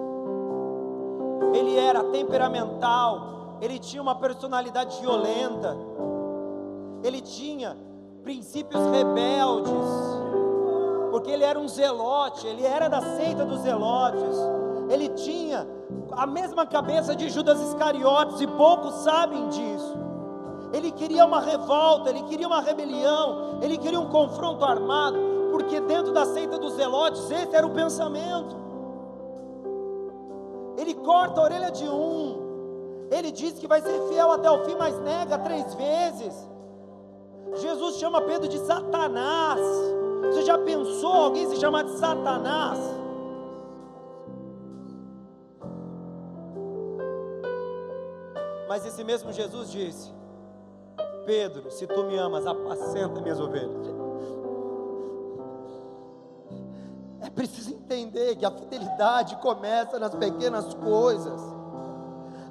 [1.54, 5.76] ele era temperamental, ele tinha uma personalidade violenta,
[7.04, 7.76] ele tinha
[8.24, 9.72] princípios rebeldes,
[11.12, 14.36] porque ele era um zelote, ele era da seita dos zelotes,
[14.88, 15.64] ele tinha
[16.10, 20.11] a mesma cabeça de Judas Iscariotes e poucos sabem disso.
[20.72, 25.18] Ele queria uma revolta, ele queria uma rebelião, ele queria um confronto armado,
[25.50, 28.56] porque dentro da seita dos zelotes esse era o pensamento.
[30.78, 32.42] Ele corta a orelha de um,
[33.10, 36.48] ele diz que vai ser fiel até o fim, mas nega três vezes.
[37.56, 39.60] Jesus chama Pedro de Satanás.
[40.22, 42.78] Você já pensou alguém se chamar de Satanás?
[48.66, 50.10] Mas esse mesmo Jesus disse:
[51.24, 53.86] Pedro, se tu me amas, apacenta minhas ovelhas.
[57.20, 61.40] É preciso entender que a fidelidade começa nas pequenas coisas.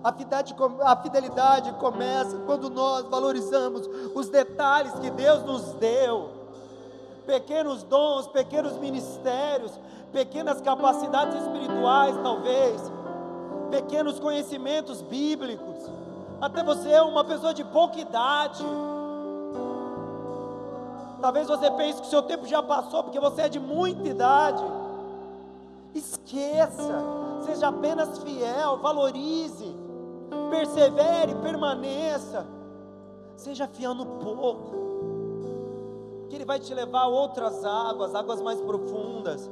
[0.03, 6.29] A fidelidade, a fidelidade começa quando nós valorizamos os detalhes que Deus nos deu.
[7.25, 9.71] Pequenos dons, pequenos ministérios,
[10.11, 12.81] pequenas capacidades espirituais, talvez,
[13.69, 16.00] pequenos conhecimentos bíblicos
[16.41, 18.63] até você é uma pessoa de pouca idade.
[21.21, 24.63] Talvez você pense que o seu tempo já passou porque você é de muita idade.
[25.93, 27.03] Esqueça,
[27.45, 29.75] seja apenas fiel, valorize,
[30.49, 32.47] persevere, permaneça.
[33.35, 34.71] Seja fiel no pouco,
[36.29, 39.49] que Ele vai te levar a outras águas, águas mais profundas.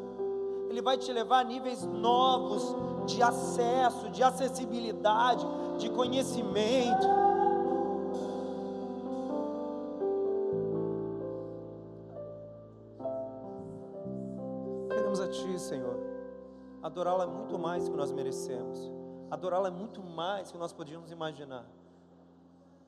[0.70, 2.76] Ele vai te levar a níveis novos
[3.06, 5.46] de acesso, de acessibilidade,
[5.80, 7.08] de conhecimento.
[14.90, 15.98] Queremos a Ti, Senhor.
[16.84, 18.92] Adorá-lo é muito mais do que nós merecemos.
[19.32, 21.66] Adorá-lo é muito mais do que nós podíamos imaginar.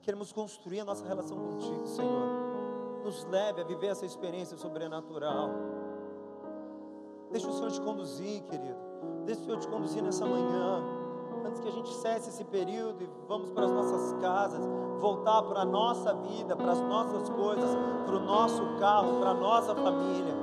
[0.02, 3.02] Queremos construir a nossa relação contigo, Senhor.
[3.04, 5.50] Nos leve a viver essa experiência sobrenatural.
[7.30, 8.76] Deixa o Senhor te conduzir, querido.
[9.24, 11.01] Deixa o Senhor te conduzir nessa manhã
[11.44, 14.60] antes que a gente cesse esse período e vamos para as nossas casas,
[15.00, 17.70] voltar para a nossa vida, para as nossas coisas,
[18.06, 20.34] para o nosso carro, para a nossa família.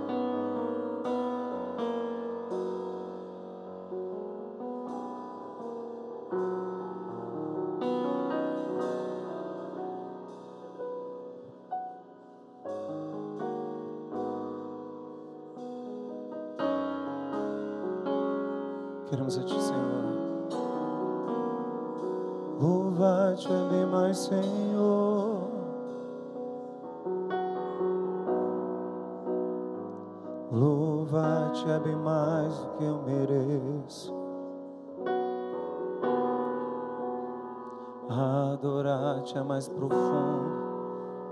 [39.30, 40.50] Adorar-te é mais profundo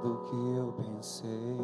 [0.04, 1.58] do que eu pensei.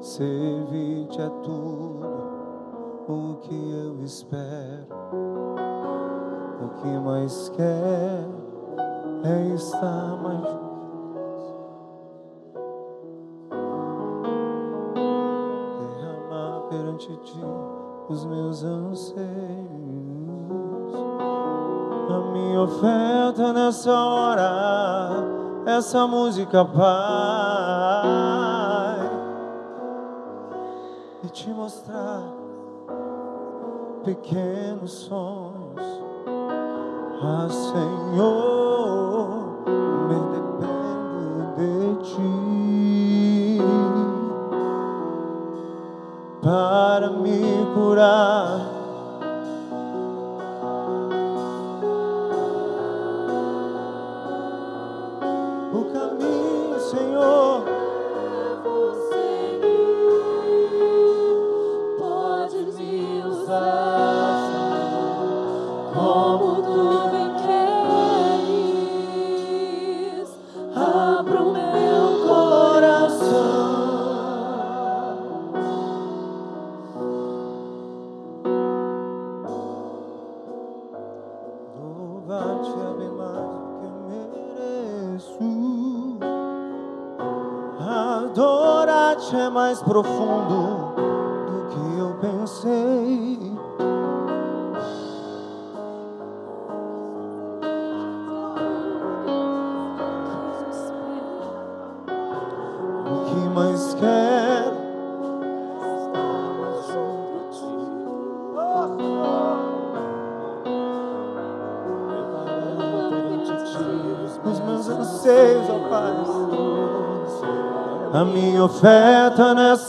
[0.00, 2.06] Servir-te é tudo
[3.08, 4.86] o que eu espero
[6.62, 8.24] o que mais quer
[9.24, 11.54] é estar mais juntos.
[15.78, 17.40] Derramar perante ti
[18.08, 19.59] os meus anseios.
[22.62, 25.24] Oferta nessa hora,
[25.66, 26.80] essa música, Pai,
[31.24, 32.22] e te mostrar
[34.04, 35.60] pequenos sonhos
[37.22, 38.88] ah, Senhor,
[40.08, 43.58] me dependo de ti
[46.42, 47.40] para me
[47.74, 48.09] curar.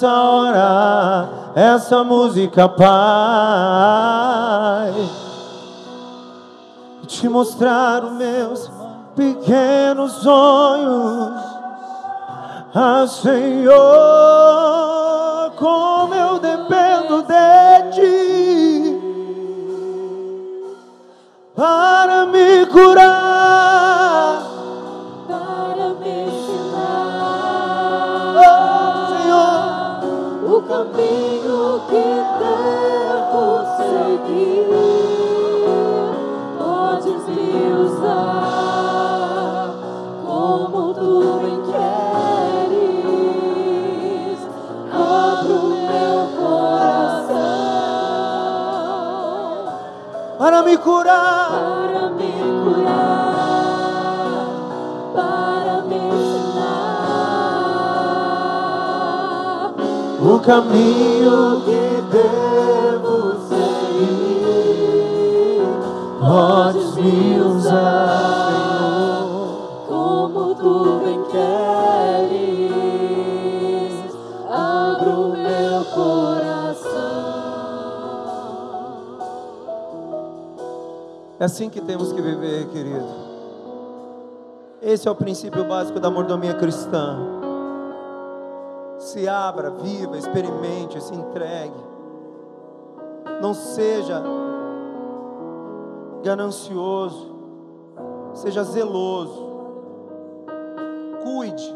[0.02, 2.92] Nessa hora, essa música, Pai.
[7.06, 8.72] Te mostrar os meus
[9.16, 11.40] pequenos sonhos.
[12.74, 13.78] Ah, Senhor,
[15.58, 19.00] como eu dependo de Ti
[21.56, 23.21] para me curar.
[50.72, 51.52] Me curar.
[51.52, 52.32] para me
[52.64, 53.66] curar,
[55.14, 56.72] para me ensinar
[60.24, 61.84] O caminho que
[62.16, 63.18] devo
[63.50, 64.40] seguir,
[66.22, 68.01] podes me usar,
[81.42, 83.04] É assim que temos que viver, querido.
[84.80, 87.18] Esse é o princípio básico da mordomia cristã.
[89.00, 91.74] Se abra, viva, experimente, se entregue.
[93.42, 94.22] Não seja
[96.24, 97.36] ganancioso,
[98.36, 99.50] seja zeloso.
[101.24, 101.76] Cuide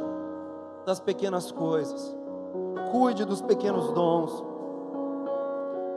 [0.86, 2.16] das pequenas coisas,
[2.91, 4.43] cuide dos pequenos dons,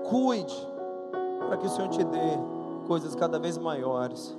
[0.09, 0.57] cuide
[1.47, 2.58] para que o Senhor te dê
[2.89, 4.37] coisas cada vez maiores.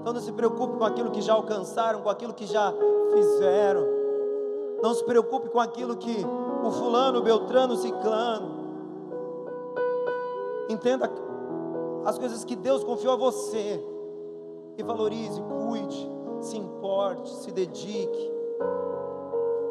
[0.00, 2.72] Então não se preocupe com aquilo que já alcançaram, com aquilo que já
[3.14, 3.84] fizeram.
[4.82, 6.14] Não se preocupe com aquilo que
[6.62, 8.62] o fulano, o beltrano, o ciclano.
[10.68, 11.10] Entenda
[12.04, 13.82] as coisas que Deus confiou a você.
[14.76, 16.10] E valorize, cuide,
[16.40, 18.32] se importe, se dedique.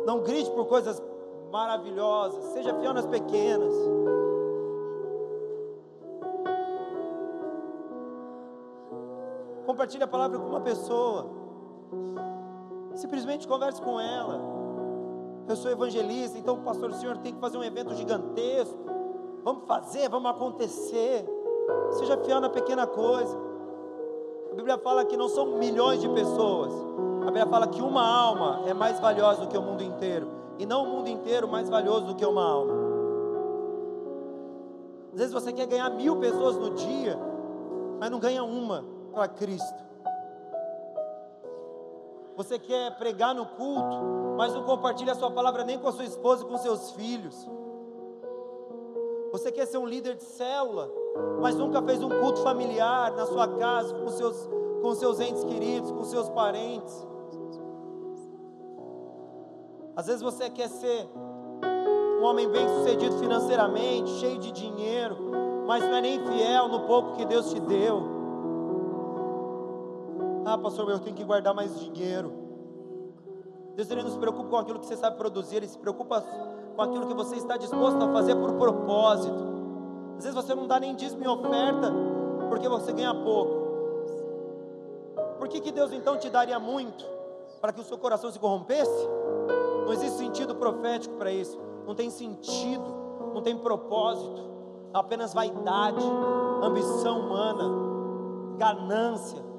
[0.05, 1.01] Não grite por coisas
[1.51, 3.73] maravilhosas, seja fiel nas pequenas.
[9.71, 11.27] Compartilhe a palavra com uma pessoa.
[12.93, 14.41] Simplesmente converse com ela.
[15.47, 18.77] Eu sou evangelista, então, pastor, o senhor tem que fazer um evento gigantesco.
[19.45, 21.25] Vamos fazer, vamos acontecer.
[21.91, 23.33] Seja fiel na pequena coisa.
[24.51, 26.73] A Bíblia fala que não são milhões de pessoas.
[27.21, 30.27] A Bíblia fala que uma alma é mais valiosa do que o mundo inteiro.
[30.59, 32.73] E não o mundo inteiro mais valioso do que uma alma.
[35.13, 37.17] Às vezes você quer ganhar mil pessoas no dia,
[38.01, 39.91] mas não ganha uma para Cristo.
[42.35, 43.97] Você quer pregar no culto,
[44.37, 47.47] mas não compartilha a sua palavra nem com a sua esposa e com seus filhos.
[49.31, 50.89] Você quer ser um líder de célula,
[51.41, 54.49] mas nunca fez um culto familiar na sua casa, com seus,
[54.81, 57.07] com seus entes queridos, com seus parentes.
[59.95, 61.07] Às vezes você quer ser
[62.19, 65.17] um homem bem sucedido financeiramente, cheio de dinheiro,
[65.65, 68.10] mas não é nem fiel no pouco que Deus te deu.
[70.61, 72.31] Pastor, eu tenho que guardar mais dinheiro.
[73.75, 76.23] Deus ele não se preocupa com aquilo que você sabe produzir, ele se preocupa
[76.75, 79.51] com aquilo que você está disposto a fazer por propósito.
[80.17, 81.91] Às vezes você não dá nem dízimo em oferta,
[82.49, 83.61] porque você ganha pouco.
[85.39, 87.05] Por que, que Deus então te daria muito?
[87.59, 89.07] Para que o seu coração se corrompesse?
[89.85, 91.59] Não existe sentido profético para isso.
[91.87, 92.83] Não tem sentido,
[93.33, 94.51] não tem propósito.
[94.93, 96.03] Apenas vaidade,
[96.61, 97.63] ambição humana,
[98.57, 99.50] ganância.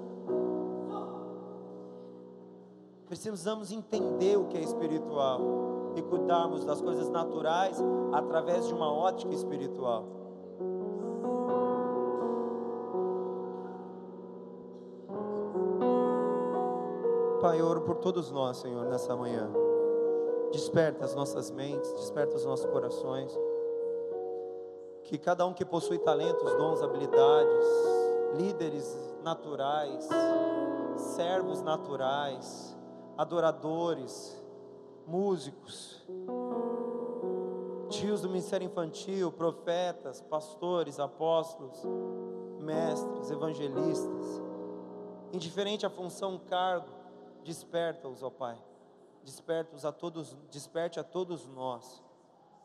[3.12, 5.39] Precisamos entender o que é espiritual
[5.94, 7.76] e cuidarmos das coisas naturais
[8.10, 10.06] através de uma ótica espiritual.
[17.43, 19.51] Pai, eu oro por todos nós, Senhor, nessa manhã.
[20.51, 23.39] Desperta as nossas mentes, desperta os nossos corações.
[25.05, 27.66] Que cada um que possui talentos, dons, habilidades,
[28.39, 30.09] líderes naturais,
[30.97, 32.74] servos naturais,
[33.16, 34.43] adoradores,
[35.06, 36.05] músicos,
[37.89, 41.82] tios do ministério infantil, profetas, pastores, apóstolos,
[42.60, 44.43] mestres, evangelistas,
[45.32, 46.89] indiferente à função, cargo,
[47.44, 48.56] desperta-os, ó Pai.
[49.24, 52.02] Desperta-os a todos, desperte a todos nós,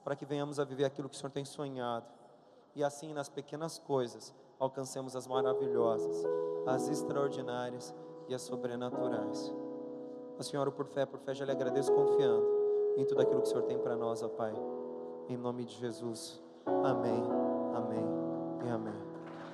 [0.03, 2.07] para que venhamos a viver aquilo que o Senhor tem sonhado.
[2.76, 6.24] E assim nas pequenas coisas alcancemos as maravilhosas,
[6.65, 7.94] as extraordinárias
[8.28, 9.53] e as sobrenaturais.
[10.39, 12.45] A Senhora, por fé, por fé, já lhe agradeço confiando
[12.95, 14.53] em tudo aquilo que o Senhor tem para nós, ó Pai.
[15.30, 16.41] Em nome de Jesus.
[16.65, 17.23] Amém.
[17.73, 19.06] Amém.